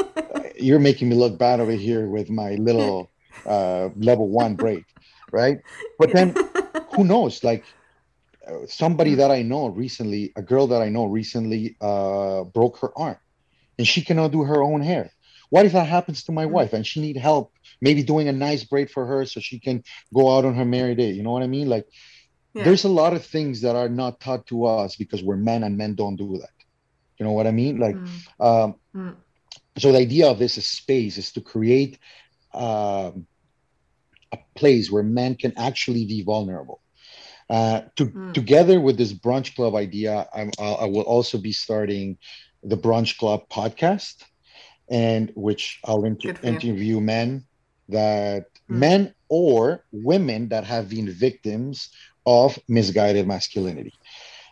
[0.56, 3.10] you're making me look bad over here with my little
[3.46, 4.84] uh, level one braid,
[5.30, 5.60] right?
[5.98, 6.34] But then,
[6.94, 7.44] who knows?
[7.44, 7.64] Like,
[8.66, 9.16] somebody mm.
[9.18, 13.16] that I know recently, a girl that I know recently, uh, broke her arm,
[13.78, 15.10] and she cannot do her own hair.
[15.50, 16.50] What if that happens to my mm.
[16.50, 19.82] wife and she need help, maybe doing a nice braid for her so she can
[20.14, 21.10] go out on her merry day?
[21.10, 21.68] You know what I mean?
[21.68, 21.88] Like,
[22.54, 22.64] yeah.
[22.64, 25.76] there's a lot of things that are not taught to us because we're men and
[25.76, 26.50] men don't do that.
[27.18, 27.78] You know what I mean?
[27.78, 28.08] Like, mm.
[28.38, 29.16] Um, mm.
[29.76, 31.98] so the idea of this space is to create
[32.54, 33.26] um,
[34.32, 36.80] a place where men can actually be vulnerable
[37.50, 38.32] uh, to, mm.
[38.32, 42.16] Together with this brunch club idea, I'm, I will also be starting
[42.62, 44.22] the brunch club podcast,
[44.88, 47.44] and which I'll inter- interview men
[47.88, 48.76] that mm.
[48.76, 51.90] men or women that have been victims
[52.24, 53.94] of misguided masculinity,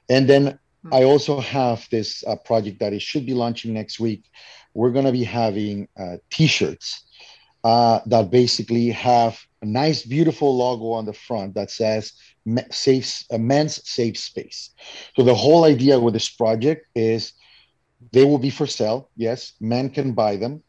[0.09, 0.93] and then mm.
[0.93, 4.25] I also have this uh, project that it should be launching next week.
[4.75, 7.05] We're going to be having uh, T-shirts
[7.63, 12.13] uh, that basically have a nice, beautiful logo on the front that says
[12.71, 14.71] safe, a men's safe space.
[15.17, 17.33] So the whole idea with this project is
[18.13, 19.11] they will be for sale.
[19.17, 20.63] Yes, men can buy them.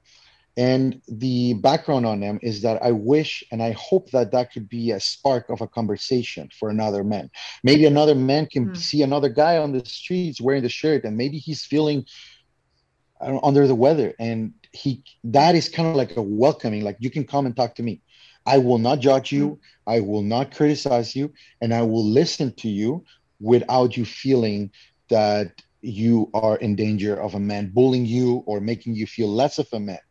[0.57, 4.67] And the background on them is that I wish and I hope that that could
[4.67, 7.29] be a spark of a conversation for another man.
[7.63, 8.77] Maybe another man can mm.
[8.77, 12.05] see another guy on the streets wearing the shirt, and maybe he's feeling
[13.21, 17.09] know, under the weather, and he that is kind of like a welcoming, like you
[17.09, 18.01] can come and talk to me.
[18.49, 19.45] I will not judge you.
[19.47, 19.95] Mm-hmm.
[19.95, 21.31] I will not criticize you.
[21.61, 23.03] And I will listen to you
[23.39, 24.71] without you feeling
[25.09, 29.59] that you are in danger of a man bullying you or making you feel less
[29.59, 30.05] of a man.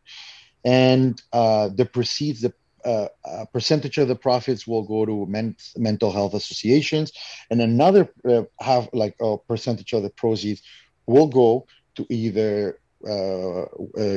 [0.65, 2.53] And uh, the proceeds, the
[2.85, 7.11] uh, a percentage of the profits will go to men- mental health associations,
[7.51, 10.61] and another uh, have like a percentage of the proceeds
[11.05, 13.65] will go to either uh, uh,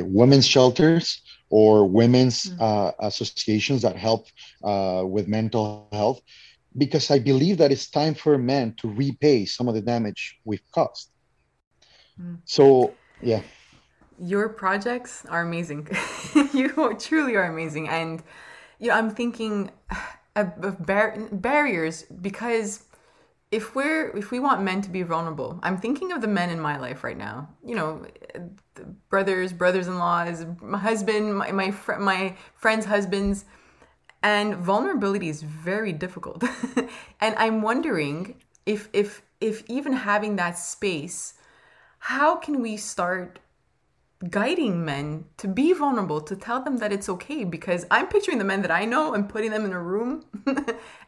[0.03, 2.61] women's shelters or women's mm.
[2.61, 4.27] uh, associations that help
[4.63, 6.21] uh, with mental health
[6.77, 10.63] because I believe that it's time for men to repay some of the damage we've
[10.73, 11.09] caused.
[12.19, 12.39] Mm.
[12.45, 13.41] So, yeah.
[14.19, 15.87] Your projects are amazing.
[16.53, 17.89] you truly are amazing.
[17.89, 18.23] And
[18.79, 19.71] you know, I'm thinking
[20.35, 22.83] of bar- barriers because
[23.53, 26.59] if we're if we want men to be vulnerable i'm thinking of the men in
[26.59, 27.47] my life right now.
[27.63, 28.05] You know
[29.09, 33.45] brothers brothers-in-laws my husband my my, fr- my friends husbands.
[34.23, 36.43] And vulnerability is very difficult.
[37.23, 38.17] And i'm wondering
[38.65, 41.35] if if if even having that space
[41.99, 43.39] how can we start
[44.29, 48.43] guiding men to be vulnerable to tell them that it's okay because i'm picturing the
[48.43, 50.23] men that i know and putting them in a room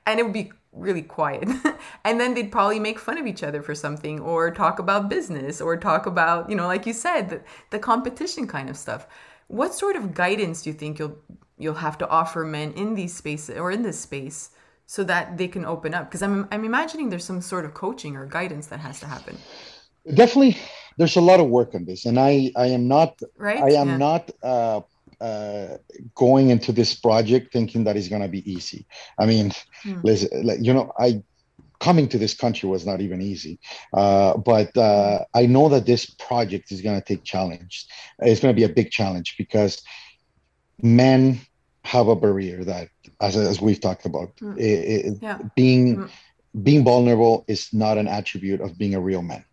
[0.06, 1.48] and it would be really quiet.
[2.04, 5.62] and then they'd probably make fun of each other for something or talk about business
[5.62, 9.08] or talk about, you know, like you said, the, the competition kind of stuff.
[9.48, 11.18] What sort of guidance do you think you'll
[11.58, 14.50] you'll have to offer men in these spaces or in this space
[14.86, 16.10] so that they can open up?
[16.10, 19.38] Because I'm I'm imagining there's some sort of coaching or guidance that has to happen.
[20.14, 20.58] Definitely
[20.98, 23.62] there's a lot of work on this and I I am not right?
[23.62, 23.98] I am yeah.
[23.98, 24.82] not uh
[25.22, 25.78] uh,
[26.14, 28.86] going into this project thinking that it's going to be easy.
[29.18, 29.52] I mean,
[29.86, 30.04] mm.
[30.04, 31.24] listen, you know, I
[31.80, 33.60] coming to this country was not even easy.
[33.94, 37.86] Uh, but uh, I know that this project is going to take challenge.
[38.20, 39.82] It's going to be a big challenge because
[40.82, 41.40] men
[41.84, 42.90] have a barrier that,
[43.22, 44.58] as, as we've talked about, mm.
[44.58, 45.40] it, it, yeah.
[45.56, 46.10] being mm.
[46.64, 49.46] being vulnerable is not an attribute of being a real man.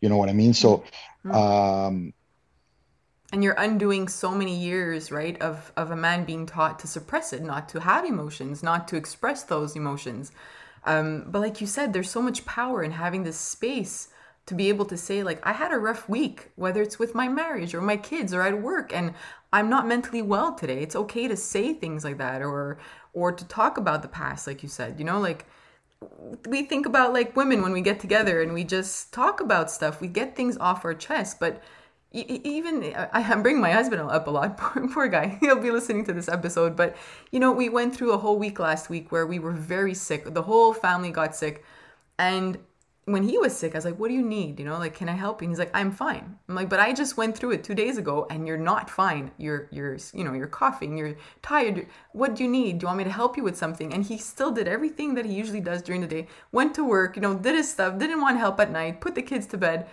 [0.00, 0.54] You know what I mean?
[0.54, 0.84] So.
[1.22, 1.32] Hmm.
[1.32, 2.12] Um,
[3.32, 7.32] and you're undoing so many years right of of a man being taught to suppress
[7.32, 10.32] it not to have emotions not to express those emotions
[10.84, 14.08] um, but like you said there's so much power in having this space
[14.46, 17.28] to be able to say like i had a rough week whether it's with my
[17.28, 19.12] marriage or my kids or at work and
[19.52, 22.78] i'm not mentally well today it's okay to say things like that or
[23.12, 25.44] or to talk about the past like you said you know like
[26.46, 30.00] we think about like women when we get together and we just talk about stuff
[30.00, 31.62] we get things off our chest but
[32.12, 34.56] even I'm bringing my husband up a lot.
[34.58, 35.36] Poor, poor, guy.
[35.40, 36.74] He'll be listening to this episode.
[36.74, 36.96] But
[37.30, 40.32] you know, we went through a whole week last week where we were very sick.
[40.32, 41.64] The whole family got sick,
[42.18, 42.58] and
[43.12, 44.58] when he was sick, I was like, "What do you need?
[44.58, 46.80] You know, like, can I help you?" And he's like, "I'm fine." I'm like, "But
[46.80, 49.30] I just went through it two days ago, and you're not fine.
[49.38, 50.96] You're, you're, you know, you're coughing.
[50.96, 51.86] You're tired.
[52.12, 52.78] What do you need?
[52.78, 55.26] Do you want me to help you with something?" And he still did everything that
[55.26, 56.26] he usually does during the day.
[56.52, 57.98] Went to work, you know, did his stuff.
[57.98, 59.00] Didn't want help at night.
[59.00, 59.88] Put the kids to bed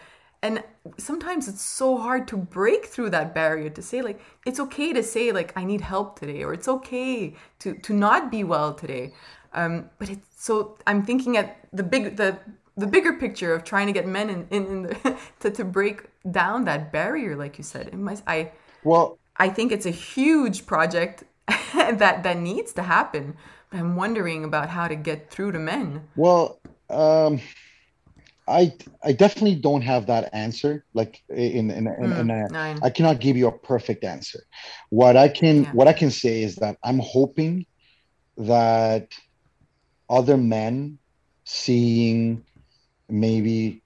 [0.46, 0.64] and
[1.00, 5.02] sometimes it's so hard to break through that barrier to say like it's okay to
[5.02, 9.12] say like i need help today or it's okay to to not be well today
[9.54, 12.38] um, but it's so i'm thinking at the big the
[12.78, 16.04] the bigger picture of trying to get men in, in, in the, to, to break
[16.30, 18.52] down that barrier like you said it must, i
[18.84, 21.24] well i think it's a huge project
[21.74, 23.36] that that needs to happen
[23.70, 26.60] but i'm wondering about how to get through to men well
[26.90, 27.40] um
[28.48, 28.74] I
[29.04, 30.86] I definitely don't have that answer.
[30.94, 34.44] Like in in, in, mm, in a, I cannot give you a perfect answer.
[34.90, 35.72] What I can yeah.
[35.72, 37.66] what I can say is that I'm hoping
[38.38, 39.14] that
[40.10, 41.00] other men
[41.46, 42.44] seeing
[43.10, 43.82] maybe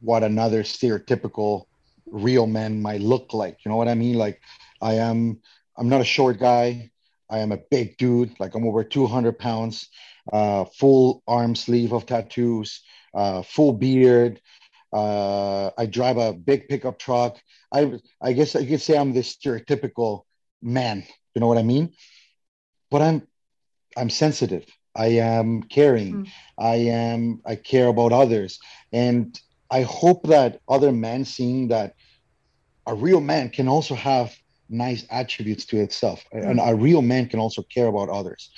[0.00, 1.64] what another stereotypical
[2.06, 3.64] real man might look like.
[3.64, 4.16] You know what I mean?
[4.16, 4.40] Like
[4.80, 5.40] I am
[5.76, 6.90] I'm not a short guy.
[7.28, 8.38] I am a big dude.
[8.38, 9.88] Like I'm over 200 pounds,
[10.32, 12.82] uh, full arm sleeve of tattoos
[13.16, 14.40] uh, full beard.
[14.92, 17.38] Uh, I drive a big pickup truck.
[17.72, 20.22] I I guess I could say I'm this stereotypical
[20.62, 21.04] man.
[21.34, 21.94] You know what I mean?
[22.90, 23.26] But I'm
[23.96, 24.66] I'm sensitive.
[24.96, 26.24] I am caring.
[26.24, 26.28] Mm.
[26.58, 28.58] I am I care about others,
[28.92, 29.38] and
[29.70, 31.94] I hope that other men seeing that
[32.86, 34.34] a real man can also have
[34.68, 36.48] nice attributes to itself, mm.
[36.48, 38.50] and a real man can also care about others.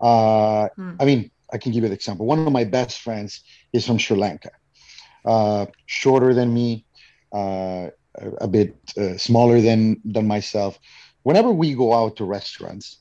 [0.00, 0.96] Uh, mm.
[1.00, 2.26] I mean, I can give you an example.
[2.26, 3.42] One of my best friends
[3.72, 4.50] is from Sri Lanka,
[5.24, 6.84] uh, shorter than me,
[7.32, 7.88] uh,
[8.40, 10.78] a bit uh, smaller than than myself.
[11.22, 12.98] Whenever we go out to restaurants,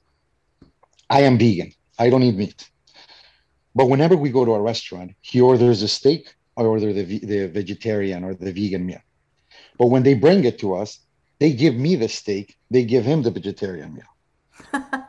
[1.09, 1.71] I am vegan.
[1.99, 2.69] I don't eat meat.
[3.75, 6.33] But whenever we go to a restaurant, he orders a steak.
[6.57, 9.01] I order the the vegetarian or the vegan meal.
[9.77, 10.99] But when they bring it to us,
[11.39, 12.55] they give me the steak.
[12.71, 14.81] They give him the vegetarian meal.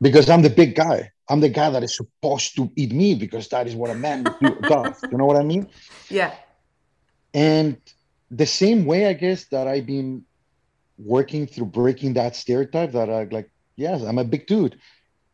[0.00, 1.12] because I'm the big guy.
[1.28, 4.24] I'm the guy that is supposed to eat meat because that is what a man
[4.68, 5.02] does.
[5.10, 5.68] You know what I mean?
[6.08, 6.34] Yeah.
[7.34, 7.76] And
[8.30, 10.24] the same way, I guess, that I've been
[10.98, 14.78] working through breaking that stereotype that I like, yes, I'm a big dude,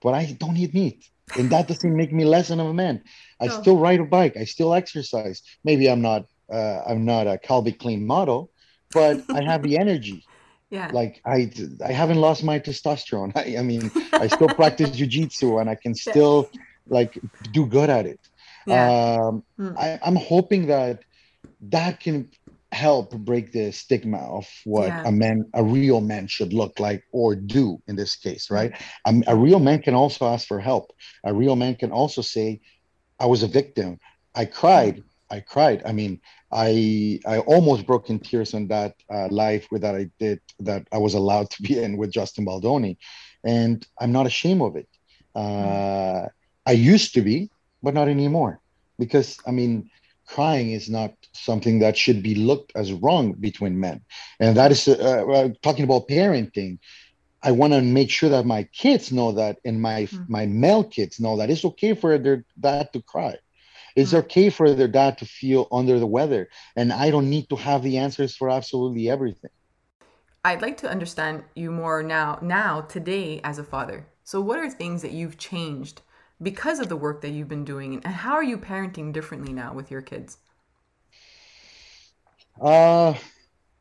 [0.03, 1.09] but I don't eat meat.
[1.39, 3.03] And that doesn't make me less than a man.
[3.41, 3.61] I no.
[3.61, 4.37] still ride a bike.
[4.37, 5.43] I still exercise.
[5.65, 8.51] Maybe I'm not uh, I'm not a Calvin Klein model,
[8.93, 10.25] but I have the energy
[10.75, 11.51] yeah like i
[11.85, 15.95] i haven't lost my testosterone i, I mean i still practice jiu-jitsu and i can
[15.95, 16.61] still yeah.
[16.89, 17.19] like
[17.53, 18.21] do good at it
[18.67, 18.87] yeah.
[18.91, 19.77] um mm.
[19.79, 21.05] I, i'm hoping that
[21.61, 22.31] that can
[22.75, 25.03] help break the stigma of what yeah.
[25.07, 28.73] a man a real man should look like or do in this case right?
[29.05, 30.93] Um, a real man can also ask for help.
[31.25, 32.61] A real man can also say
[33.21, 33.99] i was a victim.
[34.35, 35.03] I cried.
[35.31, 35.83] I cried.
[35.87, 36.21] I mean,
[36.53, 40.87] I I almost broke in tears on that uh, live with that I did that
[40.93, 42.99] I was allowed to be in with Justin Baldoni,
[43.45, 44.89] and I'm not ashamed of it.
[45.35, 46.29] Uh,
[46.67, 47.51] I used to be,
[47.83, 48.61] but not anymore,
[48.99, 49.91] because I mean,
[50.27, 54.01] crying is not something that should be looked as wrong between men,
[54.41, 56.79] and that is uh, uh talking about parenting.
[57.43, 60.25] I want to make sure that my kids know that, and my mm-hmm.
[60.29, 63.37] my male kids know that it's okay for their dad to cry
[63.97, 64.19] it's mm.
[64.19, 66.49] okay for their dad to feel under the weather.
[66.77, 69.51] And I don't need to have the answers for absolutely everything.
[70.45, 74.07] I'd like to understand you more now, now, today, as a father.
[74.25, 76.03] So, what are things that you've changed
[76.45, 77.95] because of the work that you've been doing?
[77.95, 80.39] And how are you parenting differently now with your kids?
[82.61, 83.15] Uh,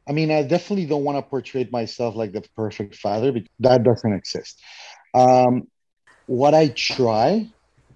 [0.07, 3.83] I mean, I definitely don't want to portray myself like the perfect father because that
[3.83, 4.61] doesn't exist.
[5.13, 5.67] Um,
[6.25, 7.49] what I try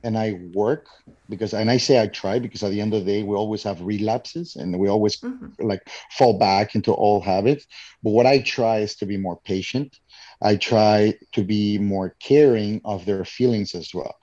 [0.03, 0.88] and I work
[1.30, 3.63] because, and I say I try because at the end of the day, we always
[3.63, 5.47] have relapses and we always mm-hmm.
[5.59, 7.65] like fall back into old habits.
[8.03, 9.99] But what I try is to be more patient.
[10.41, 14.15] I try to be more caring of their feelings as well.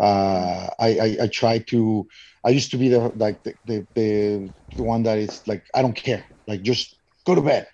[0.00, 2.06] Uh, I, I, I try to.
[2.42, 5.94] I used to be the like the, the, the one that is like I don't
[5.94, 7.66] care, like just go to bed.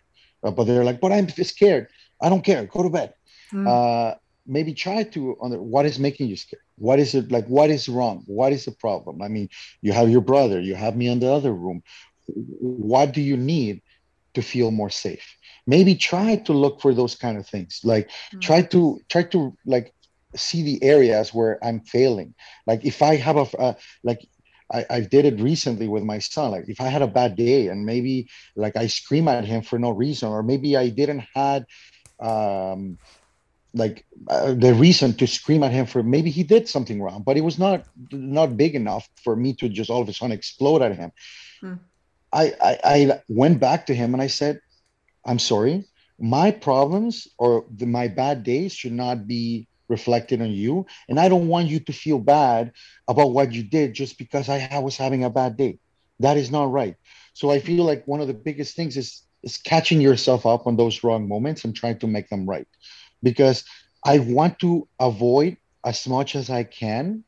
[0.43, 1.89] Uh, but they're like, but I'm scared.
[2.21, 2.67] I don't care.
[2.67, 3.15] Go to bed.
[3.53, 3.67] Mm.
[3.67, 4.17] Uh,
[4.47, 7.89] maybe try to under what is making you scared what is it like what is
[7.89, 9.49] wrong what is the problem i mean
[9.83, 11.83] you have your brother you have me in the other room
[12.27, 13.83] what do you need
[14.35, 18.41] to feel more safe maybe try to look for those kind of things like mm-hmm.
[18.41, 19.93] try to try to like
[20.37, 22.35] see the areas where i'm failing
[22.67, 23.75] like if i have a uh,
[24.05, 24.21] like
[24.73, 26.51] I, I did it recently with my son.
[26.51, 29.79] Like if I had a bad day and maybe like I scream at him for
[29.79, 31.67] no reason, or maybe I didn't had
[32.21, 32.99] um,
[33.75, 37.37] like uh, the reason to scream at him for maybe he did something wrong, but
[37.37, 40.83] it was not not big enough for me to just all of a sudden explode
[40.83, 41.13] at him.
[41.61, 41.75] Hmm.
[42.33, 44.61] I, I, I went back to him and I said,
[45.25, 45.85] "I'm sorry.
[46.19, 51.29] My problems or the, my bad days should not be reflected on you, and I
[51.29, 52.73] don't want you to feel bad
[53.09, 55.79] about what you did just because I, was having a bad day.
[56.21, 56.97] That is not right.
[57.35, 60.77] So I feel like one of the biggest things is is catching yourself up on
[60.77, 62.67] those wrong moments and trying to make them right.
[63.23, 63.65] Because
[64.05, 67.25] I want to avoid as much as I can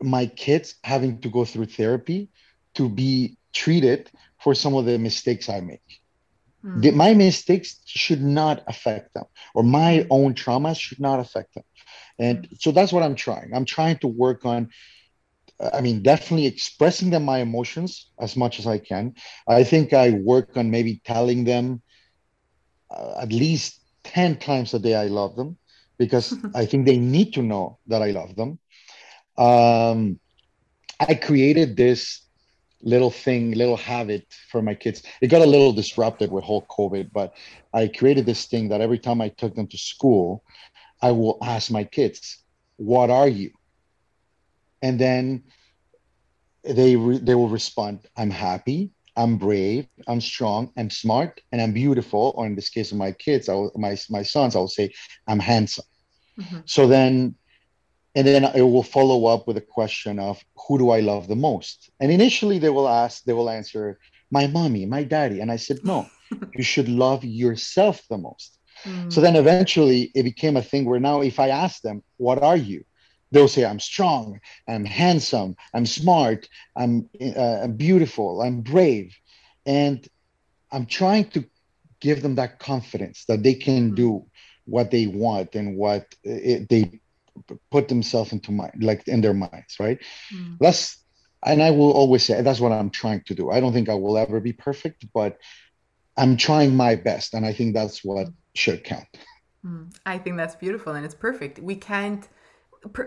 [0.00, 2.28] my kids having to go through therapy
[2.74, 4.10] to be treated
[4.40, 6.00] for some of the mistakes I make.
[6.64, 6.82] Mm.
[6.82, 11.64] The, my mistakes should not affect them, or my own traumas should not affect them.
[12.18, 12.60] And mm.
[12.60, 13.52] so that's what I'm trying.
[13.54, 14.70] I'm trying to work on
[15.60, 19.14] I mean, definitely expressing them my emotions as much as I can.
[19.48, 21.82] I think I work on maybe telling them
[22.90, 25.58] uh, at least 10 times a day I love them
[25.98, 28.58] because I think they need to know that I love them.
[29.36, 30.20] Um,
[31.00, 32.22] I created this
[32.82, 35.02] little thing, little habit for my kids.
[35.20, 37.34] It got a little disrupted with whole COVID, but
[37.74, 40.44] I created this thing that every time I took them to school,
[41.02, 42.44] I will ask my kids,
[42.76, 43.50] What are you?
[44.82, 45.42] and then
[46.64, 51.72] they re- they will respond i'm happy i'm brave i'm strong i'm smart and i'm
[51.72, 54.68] beautiful or in this case of my kids I will, my my sons i will
[54.68, 54.92] say
[55.26, 55.84] i'm handsome
[56.38, 56.58] mm-hmm.
[56.66, 57.34] so then
[58.14, 61.36] and then it will follow up with a question of who do i love the
[61.36, 61.90] most?
[62.00, 63.98] And initially they will ask they will answer
[64.30, 65.40] my mommy my daddy.
[65.40, 66.06] And i said no
[66.54, 68.58] you should love yourself the most.
[68.84, 69.12] Mm.
[69.12, 72.56] so then eventually it became a thing where now if i ask them what are
[72.56, 72.84] you?
[73.30, 79.14] They'll say i'm strong i'm handsome i'm smart i'm, uh, I'm beautiful i'm brave.
[79.66, 80.06] And
[80.72, 81.44] i'm trying to
[82.00, 83.94] give them that confidence that they can mm-hmm.
[83.94, 84.26] do
[84.64, 87.00] what they want and what it, they
[87.70, 89.98] put themselves into mind like in their minds right
[90.32, 90.56] mm.
[90.60, 91.04] that's
[91.44, 93.94] and i will always say that's what i'm trying to do i don't think i
[93.94, 95.38] will ever be perfect but
[96.16, 98.34] i'm trying my best and i think that's what mm.
[98.54, 99.06] should count
[99.64, 99.90] mm.
[100.06, 102.28] i think that's beautiful and it's perfect we can't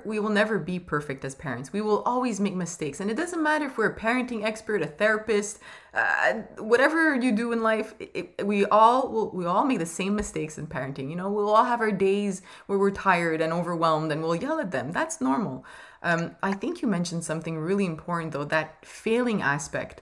[0.05, 1.71] we will never be perfect as parents.
[1.71, 2.99] We will always make mistakes.
[2.99, 5.59] And it doesn't matter if we're a parenting expert, a therapist,
[5.93, 9.85] uh, whatever you do in life, it, it, we all will, we all make the
[9.85, 11.09] same mistakes in parenting.
[11.09, 14.59] You know, we'll all have our days where we're tired and overwhelmed and we'll yell
[14.59, 14.91] at them.
[14.91, 15.65] That's normal.
[16.03, 20.01] Um, I think you mentioned something really important though, that failing aspect.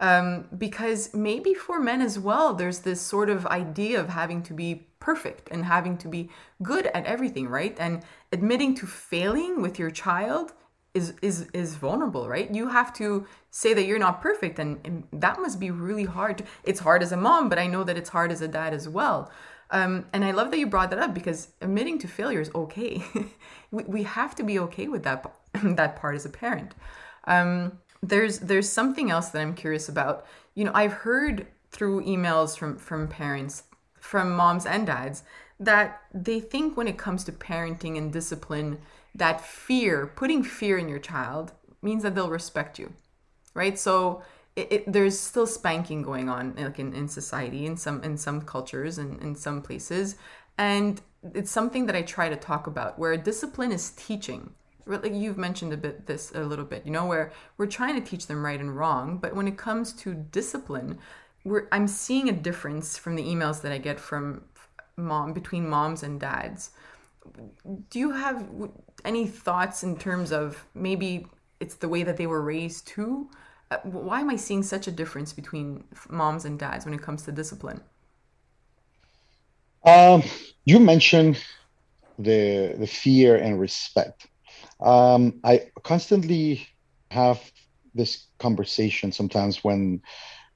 [0.00, 4.54] Um, because maybe for men as well, there's this sort of idea of having to
[4.54, 6.30] be perfect and having to be
[6.62, 7.76] good at everything, right?
[7.80, 10.52] And admitting to failing with your child
[10.94, 12.52] is is is vulnerable, right?
[12.54, 16.42] You have to say that you're not perfect, and, and that must be really hard.
[16.64, 18.88] It's hard as a mom, but I know that it's hard as a dad as
[18.88, 19.30] well.
[19.70, 23.02] Um, and I love that you brought that up because admitting to failure is okay.
[23.70, 25.30] we, we have to be okay with that
[25.62, 26.74] that part as a parent.
[27.24, 30.26] Um, there's there's something else that I'm curious about.
[30.54, 33.64] You know, I've heard through emails from from parents
[34.00, 35.22] from moms and dads
[35.60, 38.78] that they think when it comes to parenting and discipline
[39.14, 42.92] that fear putting fear in your child means that they'll respect you
[43.58, 43.78] right?
[43.78, 44.22] So
[44.56, 48.40] it, it, there's still spanking going on like in, in society in some in some
[48.40, 50.16] cultures and in some places.
[50.56, 51.00] And
[51.34, 54.54] it's something that i try to talk about where discipline is teaching
[54.96, 58.00] like you've mentioned a bit this a little bit you know where we're trying to
[58.00, 60.98] teach them right and wrong but when it comes to discipline
[61.44, 64.42] we're I'm seeing a difference from the emails that I get from
[64.96, 66.70] mom between moms and dads.
[67.90, 68.46] Do you have
[69.04, 71.26] any thoughts in terms of maybe
[71.60, 73.30] it's the way that they were raised too?
[73.70, 77.22] Uh, why am I seeing such a difference between moms and dads when it comes
[77.22, 77.82] to discipline?
[79.84, 80.22] Um,
[80.64, 81.42] you mentioned
[82.18, 84.26] the the fear and respect.
[84.80, 86.66] Um, I constantly
[87.10, 87.40] have
[87.94, 90.02] this conversation sometimes when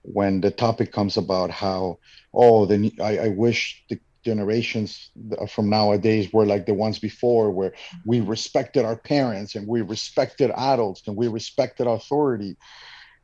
[0.03, 1.99] when the topic comes about how
[2.35, 5.11] oh then I, I wish the generations
[5.49, 7.75] from nowadays were like the ones before where
[8.07, 12.57] we respected our parents and we respected adults and we respected authority.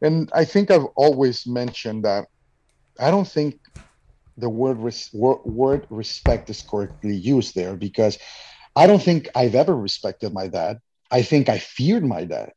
[0.02, 2.26] And i think i've always mentioned that
[3.00, 3.60] i don't think
[4.38, 8.18] the word res- word respect is correctly used there because
[8.76, 10.78] i don't think i've ever respected my dad
[11.10, 12.52] i think i feared my dad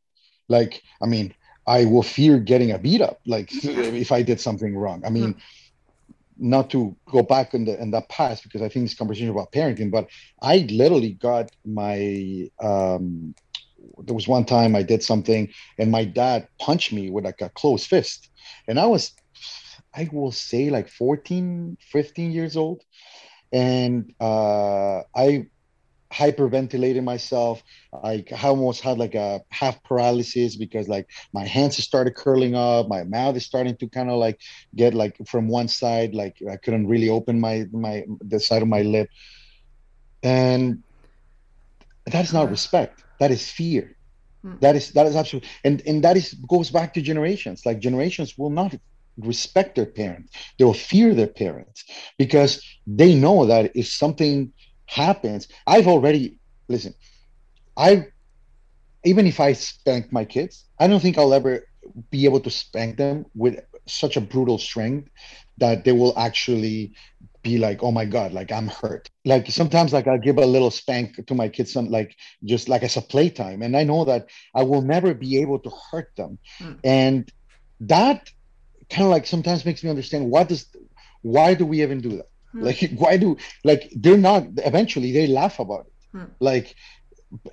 [0.48, 1.34] like i mean
[1.66, 5.02] I will fear getting a beat up, like if I did something wrong.
[5.06, 5.36] I mean,
[6.38, 9.52] not to go back in the in the past because I think this conversation about
[9.52, 10.08] parenting, but
[10.42, 13.34] I literally got my um
[14.04, 15.48] there was one time I did something
[15.78, 18.30] and my dad punched me with like a closed fist.
[18.68, 19.12] And I was
[19.94, 22.82] I will say like 14, 15 years old.
[23.52, 25.46] And uh I
[26.12, 27.62] hyperventilating myself.
[28.04, 33.04] I almost had like a half paralysis because like my hands started curling up, my
[33.04, 34.40] mouth is starting to kind of like
[34.76, 38.68] get like from one side, like I couldn't really open my my the side of
[38.68, 39.08] my lip.
[40.22, 40.82] And
[42.06, 43.02] that is not respect.
[43.20, 43.96] That is fear.
[44.42, 44.56] Hmm.
[44.60, 47.64] That is that is absolute and and that is goes back to generations.
[47.64, 48.74] Like generations will not
[49.18, 50.32] respect their parents.
[50.58, 51.84] They will fear their parents
[52.18, 54.52] because they know that if something
[54.92, 56.38] happens, I've already
[56.68, 56.94] listen.
[57.76, 58.08] I
[59.04, 61.66] even if I spank my kids, I don't think I'll ever
[62.10, 65.10] be able to spank them with such a brutal strength
[65.58, 66.92] that they will actually
[67.42, 69.10] be like, oh my God, like I'm hurt.
[69.24, 72.14] Like sometimes like I'll give a little spank to my kids, some like
[72.44, 73.62] just like as a playtime.
[73.62, 76.38] And I know that I will never be able to hurt them.
[76.60, 76.78] Mm.
[76.84, 77.32] And
[77.80, 78.30] that
[78.90, 80.66] kind of like sometimes makes me understand what does
[81.22, 82.28] why do we even do that?
[82.54, 82.62] Mm.
[82.62, 86.16] Like why do like they're not eventually they laugh about it.
[86.16, 86.30] Mm.
[86.40, 86.74] Like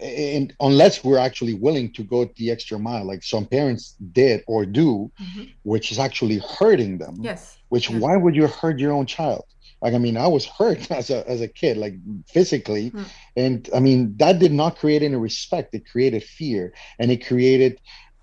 [0.01, 4.65] and unless we're actually willing to go the extra mile like some parents did or
[4.65, 5.43] do mm-hmm.
[5.63, 9.45] which is actually hurting them yes which why would you hurt your own child
[9.81, 11.93] like i mean i was hurt as a as a kid like
[12.27, 13.05] physically mm.
[13.37, 17.79] and i mean that did not create any respect it created fear and it created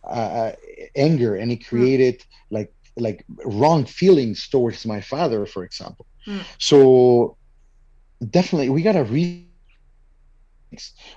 [0.06, 0.52] uh,
[0.94, 1.68] anger and it hmm.
[1.68, 2.24] created mm.
[2.50, 6.06] like like wrong feelings towards my father for example.
[6.26, 6.42] Mm.
[6.58, 7.36] so
[8.30, 9.46] definitely we got to read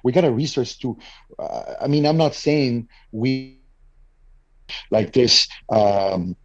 [0.03, 0.97] we got to research to
[1.39, 3.59] uh, i mean i'm not saying we
[4.91, 6.35] like this um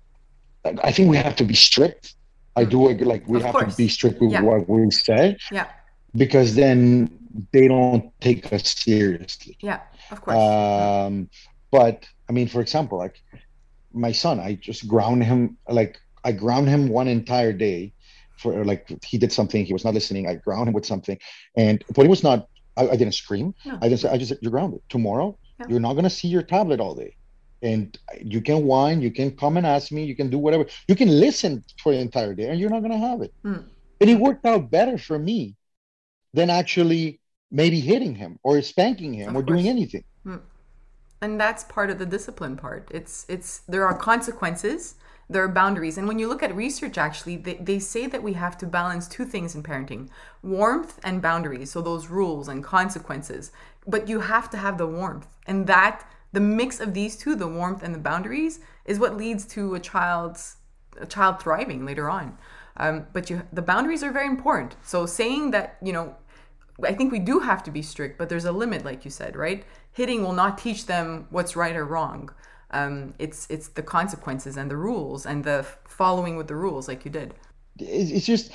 [0.82, 2.14] i think we have to be strict.
[2.56, 3.72] I do like we of have course.
[3.72, 4.40] to be strict with yeah.
[4.40, 5.36] what we say.
[5.50, 5.66] Yeah.
[6.14, 7.10] Because then
[7.52, 9.56] they don't take us seriously.
[9.60, 9.80] Yeah
[10.10, 10.36] of course.
[10.36, 11.28] Um
[11.70, 13.20] but i mean for example like
[13.94, 17.92] my son i just ground him like i ground him one entire day
[18.36, 21.18] for like he did something he was not listening i ground him with something
[21.56, 23.54] and but he was not I, I didn't scream.
[23.64, 23.78] No.
[23.80, 24.80] I just I just said, you're grounded.
[24.88, 25.66] Tomorrow, yeah.
[25.68, 27.16] you're not gonna see your tablet all day.
[27.62, 30.66] And you can whine, you can come and ask me, you can do whatever.
[30.86, 33.32] You can listen for the entire day and you're not gonna have it.
[33.44, 33.64] Mm.
[34.00, 35.56] And it worked out better for me
[36.34, 37.20] than actually
[37.50, 39.54] maybe hitting him or spanking him of or course.
[39.54, 40.04] doing anything.
[40.26, 40.40] Mm.
[41.20, 42.88] And that's part of the discipline part.
[42.92, 44.96] It's it's there are consequences
[45.28, 45.96] there are boundaries.
[45.96, 49.08] And when you look at research, actually, they, they say that we have to balance
[49.08, 50.08] two things in parenting
[50.42, 51.70] warmth and boundaries.
[51.70, 53.50] So, those rules and consequences.
[53.86, 55.26] But you have to have the warmth.
[55.46, 59.46] And that, the mix of these two, the warmth and the boundaries, is what leads
[59.46, 60.56] to a child's
[61.00, 62.38] a child thriving later on.
[62.76, 64.76] Um, but you, the boundaries are very important.
[64.82, 66.16] So, saying that, you know,
[66.82, 69.36] I think we do have to be strict, but there's a limit, like you said,
[69.36, 69.64] right?
[69.94, 72.30] Hitting will not teach them what's right or wrong.
[72.70, 77.04] Um, it's it's the consequences and the rules and the following with the rules, like
[77.04, 77.34] you did.
[77.78, 78.52] It's just,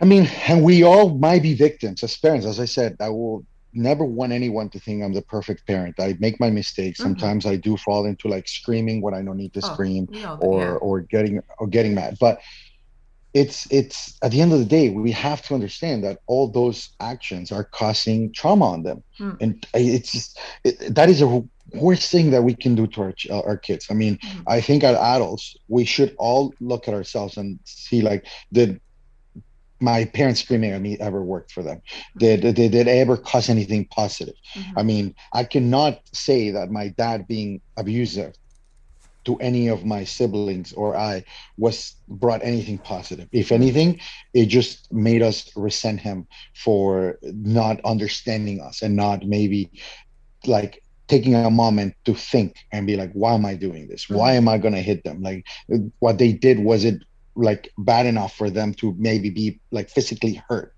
[0.00, 2.46] I mean, and we all might be victims as parents.
[2.46, 6.00] As I said, I will never want anyone to think I'm the perfect parent.
[6.00, 6.98] I make my mistakes.
[6.98, 7.10] Mm-hmm.
[7.10, 7.46] Sometimes.
[7.46, 10.08] I do fall into like screaming when I don't need to oh, scream
[10.40, 10.72] or yeah.
[10.74, 12.16] or getting or getting mad.
[12.20, 12.40] But
[13.36, 16.88] it's it's at the end of the day we have to understand that all those
[17.00, 19.36] actions are causing trauma on them mm.
[19.42, 23.14] and it's just it, that is a worst thing that we can do to our,
[23.30, 24.40] uh, our kids i mean mm-hmm.
[24.46, 28.80] i think as adults we should all look at ourselves and see like did
[29.80, 31.82] my parents screaming at me ever worked for them
[32.16, 34.78] did did, did ever cause anything positive mm-hmm.
[34.78, 38.32] i mean i cannot say that my dad being abusive
[39.26, 41.22] to any of my siblings or i
[41.58, 44.00] was brought anything positive if anything
[44.32, 49.70] it just made us resent him for not understanding us and not maybe
[50.46, 54.30] like taking a moment to think and be like why am i doing this why
[54.30, 54.48] mm-hmm.
[54.48, 55.44] am i going to hit them like
[55.98, 57.02] what they did was it
[57.34, 60.74] like bad enough for them to maybe be like physically hurt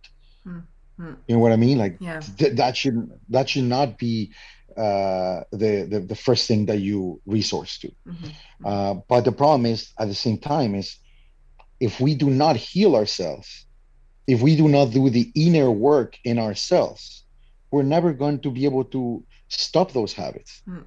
[0.46, 1.12] mm-hmm.
[1.26, 2.20] you know what i mean like yeah.
[2.20, 4.32] th- that should that should not be
[4.76, 8.66] uh, the, the the first thing that you resource to mm-hmm.
[8.66, 10.96] uh, but the problem is at the same time is
[11.80, 13.66] if we do not heal ourselves
[14.26, 17.24] if we do not do the inner work in ourselves
[17.70, 20.62] we're never going to be able to stop those habits.
[20.64, 20.80] Hmm.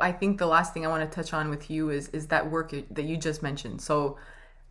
[0.00, 2.50] I think the last thing I want to touch on with you is is that
[2.50, 3.80] work that you just mentioned.
[3.80, 4.16] So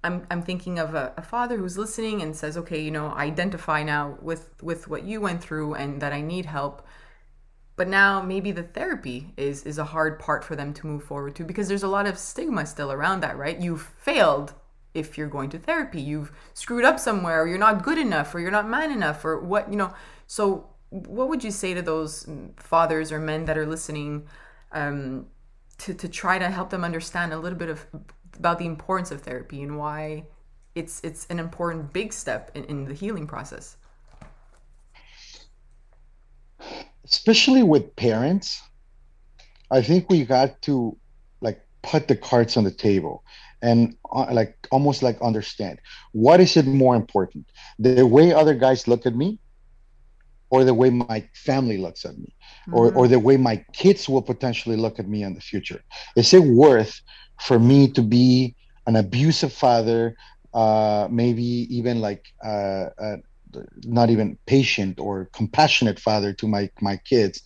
[0.04, 3.84] I'm I'm thinking of a, a, father who's listening and says, okay, you know, identify
[3.84, 6.88] now with with what you went through and that I need help.
[7.76, 11.36] But now maybe the therapy is is a hard part for them to move forward
[11.36, 13.60] to because there's a lot of stigma still around that, right?
[13.60, 14.54] You've failed
[14.94, 16.02] if you're going to therapy.
[16.02, 19.40] You've screwed up somewhere or you're not good enough or you're not man enough or
[19.40, 19.94] what, you know.
[20.28, 22.28] So what would you say to those
[22.58, 24.28] fathers or men that are listening
[24.72, 25.28] um,
[25.80, 27.86] to, to try to help them understand a little bit of
[28.38, 30.24] about the importance of therapy and why
[30.76, 33.78] it's it's an important big step in, in the healing process
[37.04, 38.62] especially with parents
[39.70, 40.96] i think we got to
[41.42, 43.24] like put the cards on the table
[43.62, 45.80] and uh, like almost like understand
[46.14, 47.46] what is it more important
[47.80, 49.40] the way other guys look at me
[50.50, 52.36] or the way my family looks at me
[52.68, 52.76] mm-hmm.
[52.76, 55.82] or, or the way my kids will potentially look at me in the future
[56.16, 57.02] is it worth
[57.42, 58.56] for me to be
[58.88, 60.16] an abusive father
[60.54, 63.18] uh, maybe even like uh, uh,
[63.84, 67.42] not even patient or compassionate father to my my kids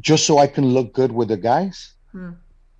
[0.00, 1.94] just so i can look good with the guys?
[2.12, 2.32] Hmm.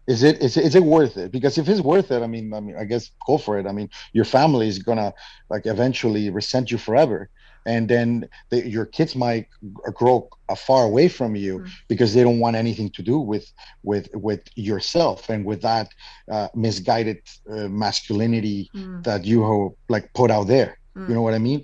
[0.09, 1.33] is it is it, is it worth it?
[1.33, 3.67] Because if it's worth it i mean i mean i guess go for it.
[3.67, 5.13] I mean your family is gonna
[5.51, 7.31] like eventually resent you forever
[7.67, 9.47] and then the, your kids might
[9.93, 11.71] grow far away from you mm.
[11.89, 13.53] because they don't want anything to do with
[13.83, 15.89] with with yourself and with that
[16.31, 19.03] uh, misguided uh, masculinity mm.
[19.05, 21.09] that you like put out there mm.
[21.09, 21.63] you know what i mean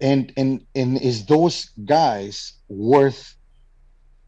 [0.00, 3.34] and and and is those guys worth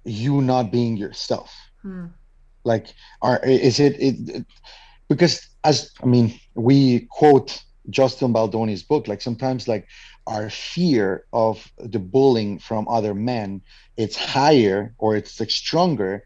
[0.04, 2.06] you not being yourself hmm.
[2.64, 4.46] like are is it, it, it
[5.09, 9.86] because as i mean we quote justin baldoni's book like sometimes like
[10.29, 13.62] our fear of the bullying from other men
[13.97, 16.22] it's higher or it's like stronger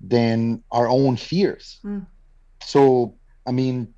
[0.00, 2.00] than our own fears hmm.
[2.62, 3.14] so
[3.46, 3.92] i mean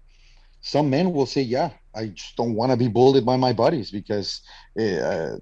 [0.60, 3.90] some men will say yeah i just don't want to be bullied by my buddies
[3.90, 4.42] because
[4.80, 5.36] uh,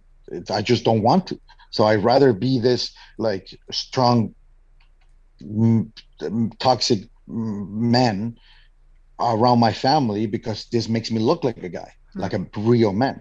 [0.51, 1.39] i just don't want to
[1.71, 4.35] so i'd rather be this like strong
[6.59, 8.35] toxic man
[9.21, 12.21] around my family because this makes me look like a guy hmm.
[12.21, 13.21] like a real man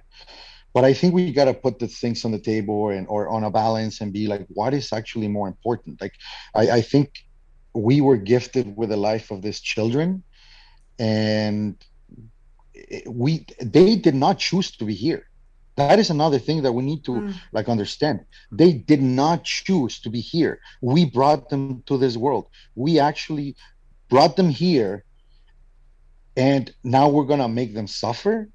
[0.76, 3.46] but I think we got to put the things on the table and or on
[3.46, 6.02] a balance and be like, what is actually more important?
[6.02, 6.16] Like,
[6.54, 7.14] I, I think
[7.74, 10.22] we were gifted with the life of these children,
[11.00, 11.78] and
[13.08, 15.30] we they did not choose to be here.
[15.78, 17.34] That is another thing that we need to mm.
[17.54, 18.26] like understand.
[18.52, 20.60] They did not choose to be here.
[20.82, 22.50] We brought them to this world.
[22.76, 23.56] We actually
[24.10, 25.06] brought them here,
[26.36, 28.50] and now we're gonna make them suffer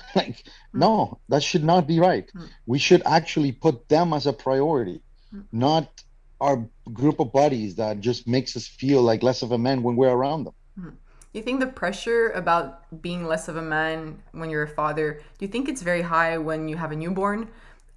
[0.14, 0.50] like mm.
[0.74, 2.48] no that should not be right mm.
[2.66, 5.02] we should actually put them as a priority
[5.34, 5.44] mm.
[5.52, 6.02] not
[6.40, 9.96] our group of buddies that just makes us feel like less of a man when
[9.96, 10.92] we're around them mm.
[11.32, 15.44] you think the pressure about being less of a man when you're a father do
[15.44, 17.48] you think it's very high when you have a newborn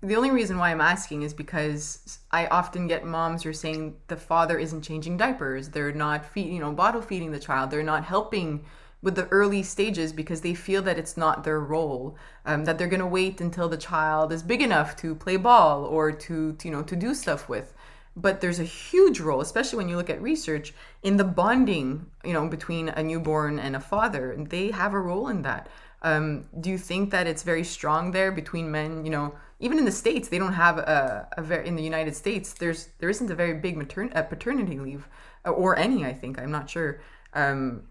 [0.01, 3.95] the only reason why I'm asking is because I often get moms who are saying
[4.07, 7.81] the father isn't changing diapers, they're not feed, you know, bottle feeding the child, they're
[7.81, 8.65] not helping
[9.05, 12.87] with the early stages because they feel that it's not their role um, that they're
[12.87, 16.67] going to wait until the child is big enough to play ball or to, to,
[16.67, 17.75] you know to do stuff with.
[18.17, 22.33] But there's a huge role especially when you look at research in the bonding you
[22.33, 24.35] know between a newborn and a father.
[24.37, 25.69] They have a role in that.
[26.01, 29.05] Um, do you think that it's very strong there between men?
[29.05, 32.13] You know even in the states they don't have a, a very in the united
[32.13, 35.07] states there's there isn't a very big matern- paternity leave
[35.45, 36.99] or any i think i'm not sure.
[37.33, 37.83] Um,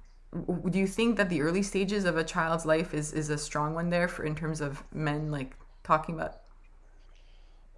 [0.70, 3.74] do you think that the early stages of a child's life is is a strong
[3.74, 6.40] one there for in terms of men like talking about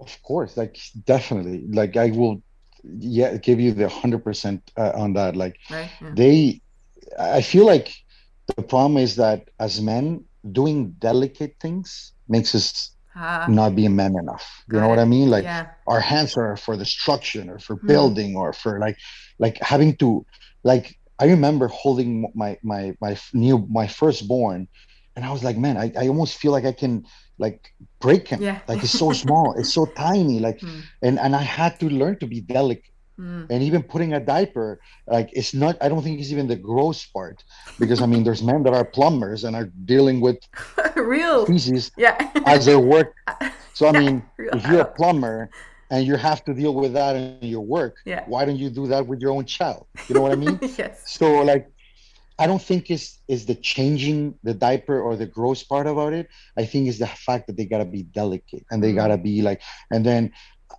[0.01, 2.41] of course like definitely like i will
[2.99, 6.11] yeah give you the 100% uh, on that like right, yeah.
[6.15, 6.61] they
[7.19, 7.93] i feel like
[8.55, 14.15] the problem is that as men doing delicate things makes us uh, not being men
[14.19, 14.89] enough you know it.
[14.89, 15.67] what i mean like yeah.
[15.87, 17.87] our hands are for destruction or for hmm.
[17.87, 18.39] building mm.
[18.39, 18.97] or for like
[19.39, 20.25] like having to
[20.63, 24.69] like I remember holding my my my new my firstborn,
[25.15, 27.07] and I was like, man, I, I almost feel like I can
[27.39, 28.43] like break him.
[28.43, 28.61] Yeah.
[28.69, 30.39] Like it's so small, it's so tiny.
[30.41, 30.83] Like, mm.
[31.03, 32.93] and and I had to learn to be delicate.
[33.19, 33.47] Mm.
[33.49, 35.79] And even putting a diaper, like it's not.
[35.81, 37.43] I don't think it's even the gross part,
[37.79, 40.37] because I mean, there's men that are plumbers and are dealing with
[40.97, 42.13] real feces yeah.
[42.45, 43.15] as their work.
[43.77, 45.51] So I mean, if you're a plumber
[45.91, 47.97] and you have to deal with that in your work.
[48.05, 48.25] Yeah.
[48.27, 49.87] why don't you do that with your own child?
[50.09, 50.59] You know what i mean?
[50.79, 51.03] Yes.
[51.07, 51.71] So like
[52.39, 56.29] i don't think is is the changing the diaper or the gross part about it.
[56.57, 58.99] I think is the fact that they got to be delicate and they mm-hmm.
[58.99, 60.33] got to be like and then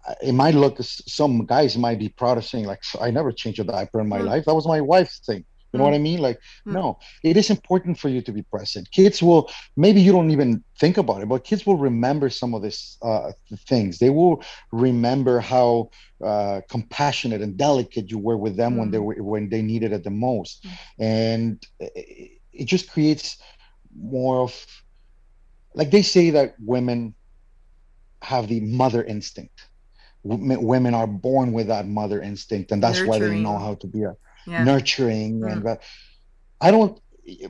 [0.07, 3.59] uh, it might look some guys might be proud of saying like i never changed
[3.59, 4.27] a diaper in my mm-hmm.
[4.27, 4.45] life.
[4.45, 5.45] That was my wife's thing
[5.77, 5.91] you know mm.
[5.91, 6.19] what I mean?
[6.19, 6.73] Like, mm.
[6.73, 8.89] no, it is important for you to be present.
[8.91, 12.61] Kids will, maybe you don't even think about it, but kids will remember some of
[12.63, 13.31] these uh,
[13.67, 13.99] things.
[13.99, 15.89] They will remember how
[16.23, 18.79] uh, compassionate and delicate you were with them mm.
[18.79, 19.05] when they mm.
[19.05, 20.71] were, when they needed it the most, mm.
[20.99, 23.37] and it, it just creates
[23.95, 24.65] more of,
[25.73, 27.13] like they say that women
[28.21, 29.67] have the mother instinct.
[30.23, 33.21] Women are born with that mother instinct, and that's Nurturing.
[33.21, 34.15] why they know how to be a
[34.47, 34.63] yeah.
[34.63, 35.51] nurturing mm.
[35.51, 35.79] and
[36.61, 36.99] i don't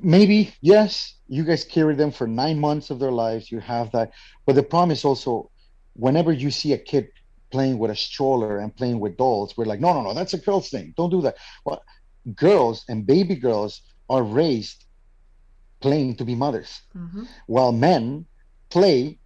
[0.01, 4.11] maybe yes you guys carry them for nine months of their lives you have that
[4.45, 5.49] but the problem is also
[5.93, 7.07] whenever you see a kid
[7.51, 10.37] playing with a stroller and playing with dolls we're like no no no that's a
[10.37, 11.83] girl's thing don't do that well
[12.35, 14.85] girls and baby girls are raised
[15.79, 17.23] playing to be mothers mm-hmm.
[17.45, 18.25] while men
[18.69, 19.17] play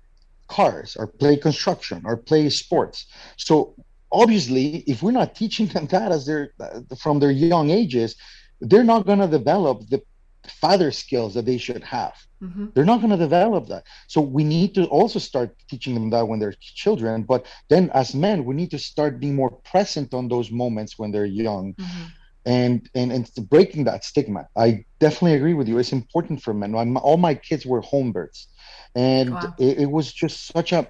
[0.47, 3.05] cars or play construction or play sports
[3.37, 3.73] so
[4.11, 6.51] obviously if we're not teaching them that as they're
[6.97, 8.15] from their young ages
[8.61, 10.01] they're not going to develop the
[10.47, 12.13] father skills that they should have.
[12.41, 12.67] Mm-hmm.
[12.73, 13.83] They're not going to develop that.
[14.07, 17.23] So we need to also start teaching them that when they're children.
[17.23, 21.11] But then as men, we need to start being more present on those moments when
[21.11, 21.73] they're young.
[21.73, 22.03] Mm-hmm.
[22.43, 24.47] And, and and breaking that stigma.
[24.57, 25.77] I definitely agree with you.
[25.77, 26.73] It's important for men.
[26.73, 28.47] all my kids were home births,
[28.95, 29.53] and wow.
[29.59, 30.87] it, it was just such a.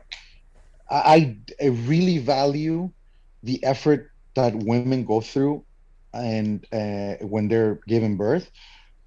[0.90, 2.90] I, I really value
[3.44, 5.64] the effort that women go through
[6.14, 8.52] and uh, when they're giving birth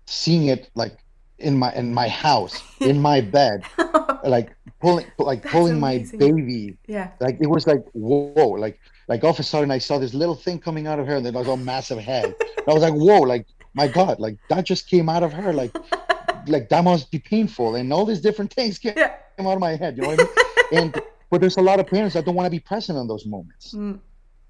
[0.07, 0.99] seeing it like
[1.39, 3.63] in my in my house in my bed
[4.25, 6.19] like pulling like That's pulling amazing.
[6.19, 8.79] my baby yeah like it was like whoa like
[9.09, 11.27] like all of a sudden i saw this little thing coming out of her and
[11.27, 12.35] then i was a massive head
[12.69, 15.77] i was like whoa like my god like that just came out of her like
[16.47, 19.15] like that must be painful and all these different things came, yeah.
[19.41, 21.87] out of my head you know what i mean and but there's a lot of
[21.87, 23.99] parents that don't want to be present in those moments mm.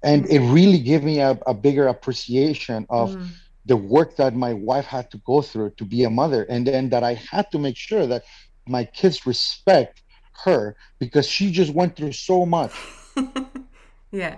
[0.03, 3.27] And it really gave me a, a bigger appreciation of mm.
[3.65, 6.43] the work that my wife had to go through to be a mother.
[6.43, 8.23] And then that i had to make sure that
[8.67, 10.03] my kids respect
[10.43, 12.73] her because she just went through so much.
[14.15, 14.37] Yeah.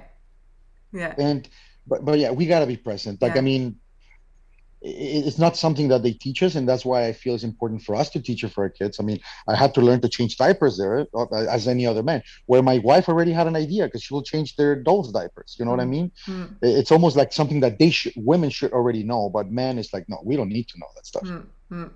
[0.91, 1.13] Yeah.
[1.17, 1.47] And
[1.85, 3.21] but, but yeah we got to be present.
[3.21, 3.39] Like yeah.
[3.39, 3.77] i mean
[4.81, 7.95] it's not something that they teach us and that's why i feel it's important for
[7.95, 8.99] us to teach it for our kids.
[8.99, 12.21] I mean i had to learn to change diapers there uh, as any other man
[12.45, 15.65] where my wife already had an idea because she will change their dolls diapers you
[15.65, 15.89] know mm what i mm.
[15.89, 16.11] mean?
[16.25, 16.55] Mm.
[16.61, 20.07] It's almost like something that they should women should already know but men is like
[20.07, 21.23] no we don't need to know that stuff.
[21.71, 21.91] Mm.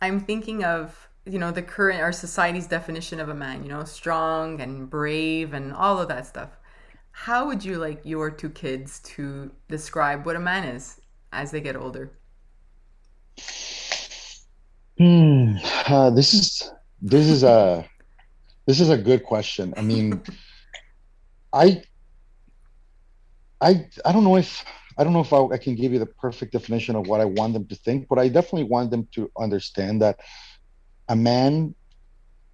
[0.00, 3.84] I'm thinking of you know the current our society's definition of a man you know
[3.84, 6.50] strong and brave and all of that stuff.
[7.12, 11.01] How would you like your two kids to describe what a man is
[11.32, 12.12] as they get older?
[14.98, 15.56] Hmm.
[15.86, 16.70] Uh, this is
[17.00, 17.88] this is a
[18.66, 19.74] this is a good question.
[19.76, 20.22] I mean,
[21.52, 21.82] I
[23.60, 24.64] I I don't know if
[24.98, 27.24] I don't know if I, I, can give you the perfect definition of what I
[27.24, 30.20] want them to think, but I definitely want them to understand that
[31.08, 31.74] a man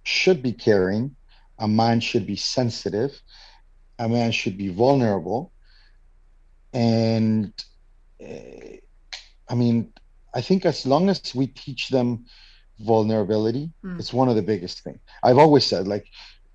[0.03, 1.15] should be caring,
[1.59, 3.21] a man should be sensitive,
[3.99, 5.51] a man should be vulnerable,
[6.73, 7.53] and
[8.21, 9.93] I mean,
[10.33, 12.25] I think as long as we teach them
[12.79, 13.99] vulnerability, mm.
[13.99, 14.99] it's one of the biggest things.
[15.23, 16.05] I've always said like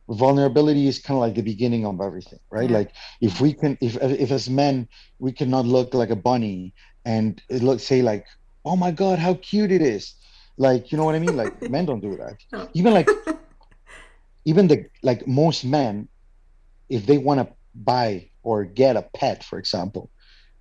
[0.08, 2.68] vulnerability is kind of like the beginning of everything, right?
[2.68, 2.78] Yeah.
[2.78, 4.88] Like if we can, if if as men
[5.18, 8.26] we cannot look like a bunny and it look say like,
[8.64, 10.14] oh my god, how cute it is,
[10.56, 11.36] like you know what I mean?
[11.36, 12.36] Like men don't do that.
[12.52, 12.68] No.
[12.74, 13.08] Even like
[14.44, 16.08] even the like most men,
[16.88, 20.10] if they want to buy or get a pet, for example,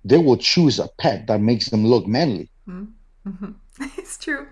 [0.04, 2.50] they will choose a pet that makes them look manly.
[2.68, 3.52] Mm-hmm.
[3.96, 4.46] it's true.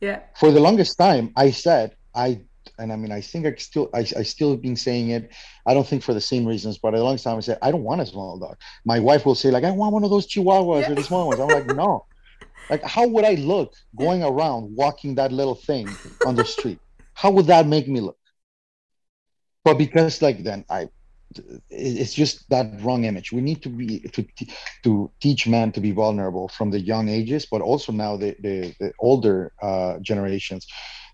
[0.00, 0.20] Yeah.
[0.38, 2.40] For the longest time, I said I,
[2.78, 5.30] and I mean, I think I still, I, I still been saying it.
[5.66, 7.84] I don't think for the same reasons, but a long time I said I don't
[7.84, 8.56] want a small dog.
[8.84, 10.92] My wife will say like, I want one of those Chihuahuas yeah.
[10.92, 11.40] or the small ones.
[11.40, 12.06] I'm like, no.
[12.70, 15.88] Like, how would I look going around walking that little thing
[16.24, 16.78] on the street?
[17.14, 18.16] How would that make me look?
[19.64, 20.88] But because like then I
[21.70, 24.26] it's just that wrong image we need to be to
[24.82, 28.74] to teach men to be vulnerable from the young ages but also now the the,
[28.80, 30.66] the older uh, generations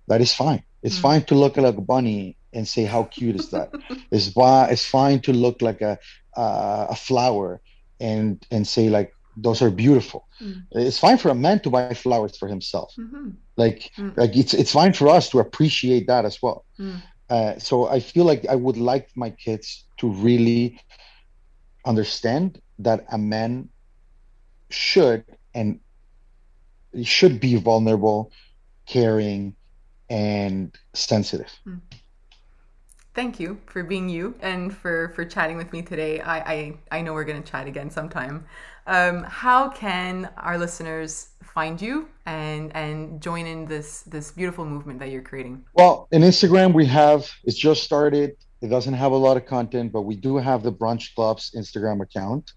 [0.09, 1.03] that is fine it's mm.
[1.03, 3.71] fine to look like a bunny and say how cute is that
[4.11, 5.99] it's why it's fine to look like a
[6.37, 7.61] uh, a flower
[8.01, 10.63] and and say like those are beautiful mm.
[10.73, 13.31] it's fine for a man to buy flowers for himself mm-hmm.
[13.57, 14.17] like mm.
[14.17, 17.03] like it's it's fine for us to appreciate that as well mm.
[17.31, 20.79] Uh, so i feel like i would like my kids to really
[21.87, 23.69] understand that a man
[24.71, 25.25] should
[25.55, 25.81] and
[27.03, 28.33] should be vulnerable,
[28.87, 29.55] caring,
[30.09, 31.53] and sensitive.
[31.65, 31.77] Hmm.
[33.15, 36.21] Thank you for being you and for for chatting with me today.
[36.21, 38.45] I I, I know we're to chat again sometime.
[38.87, 44.99] Um, how can our listeners find you and and join in this this beautiful movement
[45.01, 45.65] that you're creating?
[45.75, 49.93] Well, in Instagram we have it's just started it doesn't have a lot of content,
[49.93, 52.53] but we do have the Brunch Club's Instagram account.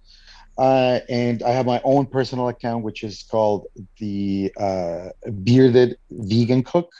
[0.57, 3.67] Uh, and I have my own personal account, which is called
[3.97, 5.09] the uh,
[5.43, 6.91] Bearded Vegan Cook,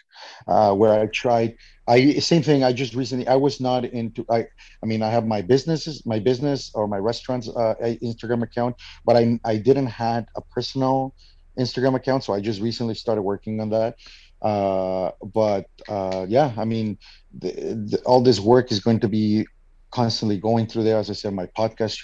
[0.48, 1.58] uh, where I tried.
[1.90, 2.64] I same thing.
[2.64, 3.28] I just recently.
[3.28, 4.24] I was not into.
[4.30, 4.46] I.
[4.84, 8.76] I mean, I have my businesses, my business or my restaurants uh, Instagram account,
[9.06, 11.16] but I I didn't had a personal
[11.60, 13.96] Instagram account, so I just recently started working on that.
[14.42, 16.98] Uh, but uh, yeah, I mean,
[17.38, 17.52] the,
[17.90, 19.46] the, all this work is going to be
[19.92, 20.98] constantly going through there.
[20.98, 21.98] As I said, my podcast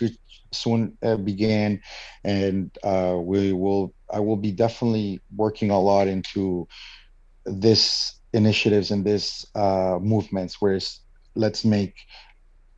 [0.52, 1.82] soon uh, began,
[2.24, 3.94] and uh, we will.
[4.12, 6.68] I will be definitely working a lot into
[7.46, 10.62] this initiatives and this uh, movements.
[10.62, 10.80] Where
[11.36, 11.96] let's make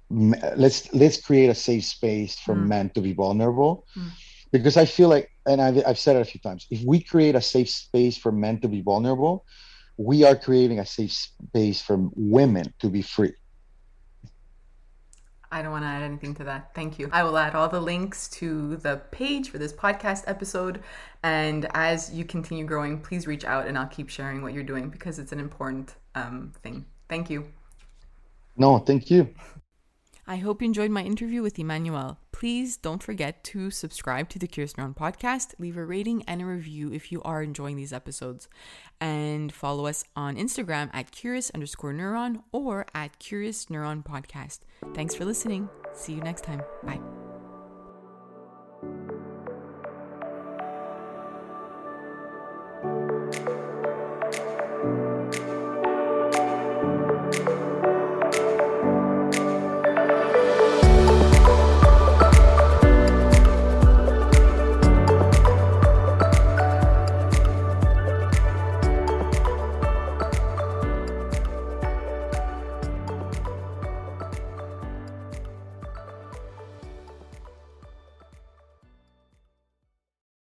[0.09, 2.67] let's let's create a safe space for mm.
[2.67, 3.85] men to be vulnerable.
[3.95, 4.11] Mm
[4.51, 7.35] because I feel like, and I've, I've said it a few times, if we create
[7.35, 9.45] a safe space for men to be vulnerable,
[9.97, 13.33] we are creating a safe space for women to be free.
[15.51, 16.73] I don't want to add anything to that.
[16.75, 17.09] Thank you.
[17.11, 20.83] I will add all the links to the page for this podcast episode.
[21.23, 24.89] And as you continue growing, please reach out and I'll keep sharing what you're doing
[24.89, 26.85] because it's an important um, thing.
[27.07, 27.45] Thank you.
[28.57, 29.33] No, thank you.
[30.27, 32.19] I hope you enjoyed my interview with Emmanuel.
[32.37, 36.45] Please don't forget to subscribe to the Curious Neuron podcast, leave a rating and a
[36.45, 38.47] review if you are enjoying these episodes,
[39.01, 44.59] and follow us on Instagram at curious underscore neuron or at Curious Neuron Podcast.
[44.93, 45.67] Thanks for listening.
[45.95, 46.61] See you next time.
[46.83, 47.26] Bye.